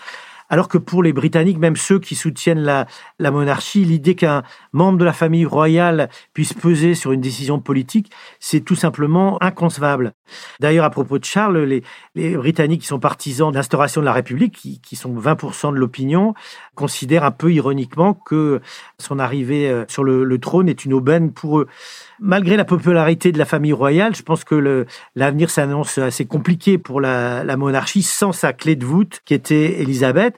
Alors 0.53 0.69
que 0.69 0.77
pour 0.77 1.03
les 1.03 1.15
Britanniques, 1.15 1.57
même 1.57 1.77
ceux 1.77 1.99
qui 1.99 2.15
soutiennent 2.15 2.61
la, 2.61 2.87
monarchie, 3.31 3.87
l'idée 3.87 4.15
qu'un 4.15 4.43
membre 4.75 4.99
de 4.99 5.05
la 5.07 5.15
famille 5.15 5.47
royale 5.47 6.11
puisse 6.35 6.53
peser 6.53 6.95
sur 6.95 7.13
une 7.13 7.23
décision 7.23 7.59
politique, 7.59 8.13
c'est 8.39 8.61
tout 8.61 8.75
simplement 8.75 9.43
inconcevable. 9.43 10.13
D'ailleurs, 10.61 10.85
à 10.85 10.91
propos 10.91 11.19
de 11.19 11.25
Charles, 11.25 11.81
les, 12.15 12.37
Britanniques 12.37 12.83
qui 12.83 12.87
sont 12.87 12.99
partisans 12.99 13.51
de 13.51 13.57
l'instauration 13.57 14.03
de 14.03 14.05
la 14.05 14.13
République, 14.13 14.53
qui, 14.83 14.95
sont 14.95 15.19
20% 15.19 15.73
de 15.73 15.79
l'opinion, 15.79 16.35
considèrent 16.75 17.25
un 17.25 17.31
peu 17.31 17.51
ironiquement 17.51 18.13
que 18.13 18.61
son 18.99 19.19
arrivée 19.19 19.71
euh, 19.71 19.87
sur 19.89 20.05
le 20.05 20.39
trône 20.39 20.69
est 20.69 20.85
une 20.85 20.93
aubaine 20.93 21.33
pour 21.33 21.61
eux 21.61 21.69
malgré 22.23 22.57
la 22.57 22.65
popularité 22.65 23.33
de 23.33 23.39
la 23.39 23.45
famille 23.45 23.73
royale, 23.73 24.15
je 24.15 24.23
pense 24.23 24.45
que 24.45 24.87
l'avenir 25.17 25.51
s'annonce 25.51 25.99
assez 25.99 26.25
compliqué 26.25 26.79
pour 26.79 27.01
la, 27.01 27.57
monarchie 27.57 28.03
sans 28.03 28.33
sa 28.33 28.53
clé 28.53 28.77
de 28.77 28.87
voûte 28.87 29.21
qui 29.25 29.35
était 29.35 29.83
Élisabeth. 29.83 30.37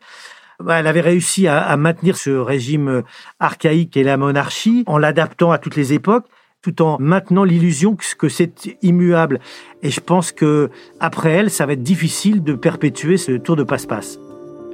Bah, 0.61 0.79
elle 0.81 0.87
avait 0.87 1.01
réussi 1.01 1.47
à, 1.47 1.77
maintenir 1.77 2.17
ce 2.17 2.31
régime 2.31 3.03
archaïque 3.39 3.97
et 3.97 4.03
la 4.03 4.17
monarchie 4.17 4.85
en 4.87 4.99
l'adaptant 4.99 5.53
à 5.53 5.59
toutes 5.59 5.77
les 5.77 5.93
époques 5.93 6.27
tout 6.63 6.81
en 6.81 6.97
maintenant 6.99 7.45
l'illusion 7.45 7.95
que 7.95 8.31
c'est 8.31 8.79
immuable. 8.81 9.39
Et 9.83 9.91
je 9.91 10.01
pense 10.01 10.33
que 10.33 10.71
après 10.99 11.31
elle, 11.31 11.51
ça 11.51 11.67
va 11.67 11.75
être 11.75 11.83
difficile 11.83 12.43
de 12.43 12.55
perpétuer 12.55 13.19
ce 13.19 13.33
tour 13.33 13.55
de 13.55 13.65
passe-passe. 13.65 14.19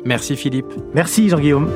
Merci 0.04 0.36
Philippe. 0.36 0.72
Merci 0.94 1.28
Jean-Guillaume. 1.28 1.68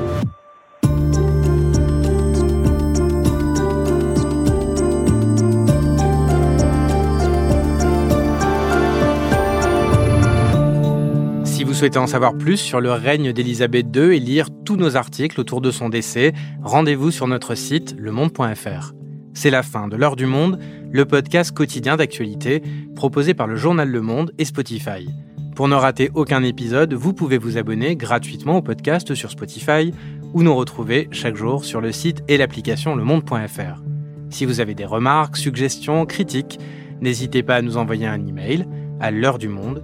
Souhaitez 11.75 11.99
en 11.99 12.07
savoir 12.07 12.37
plus 12.37 12.55
sur 12.55 12.79
le 12.79 12.93
règne 12.93 13.33
d'Élisabeth 13.33 13.87
II 13.93 14.15
et 14.15 14.19
lire 14.19 14.47
tous 14.63 14.77
nos 14.77 14.95
articles 14.95 15.41
autour 15.41 15.59
de 15.59 15.71
son 15.71 15.89
décès, 15.89 16.31
rendez-vous 16.63 17.11
sur 17.11 17.27
notre 17.27 17.53
site 17.53 17.97
lemonde.fr. 17.99 18.93
C'est 19.33 19.49
la 19.49 19.61
fin 19.61 19.89
de 19.89 19.97
L'heure 19.97 20.15
du 20.15 20.25
monde, 20.25 20.57
le 20.89 21.03
podcast 21.03 21.51
quotidien 21.51 21.97
d'actualité 21.97 22.63
proposé 22.95 23.33
par 23.33 23.47
le 23.47 23.57
journal 23.57 23.89
Le 23.89 24.01
Monde 24.01 24.31
et 24.37 24.45
Spotify. 24.45 25.09
Pour 25.53 25.67
ne 25.67 25.75
rater 25.75 26.11
aucun 26.13 26.43
épisode, 26.43 26.93
vous 26.93 27.13
pouvez 27.13 27.37
vous 27.37 27.57
abonner 27.57 27.97
gratuitement 27.97 28.57
au 28.57 28.61
podcast 28.61 29.13
sur 29.13 29.29
Spotify 29.29 29.91
ou 30.33 30.43
nous 30.43 30.55
retrouver 30.55 31.09
chaque 31.11 31.35
jour 31.35 31.65
sur 31.65 31.81
le 31.81 31.91
site 31.91 32.23
et 32.29 32.37
l'application 32.37 32.95
lemonde.fr. 32.95 33.83
Si 34.29 34.45
vous 34.45 34.61
avez 34.61 34.75
des 34.75 34.85
remarques, 34.85 35.35
suggestions, 35.35 36.05
critiques, 36.05 36.57
n'hésitez 37.01 37.43
pas 37.43 37.57
à 37.57 37.61
nous 37.61 37.75
envoyer 37.75 38.07
un 38.07 38.25
email 38.25 38.65
à 39.01 39.11
l'heure 39.11 39.39
du 39.39 39.49
monde 39.49 39.83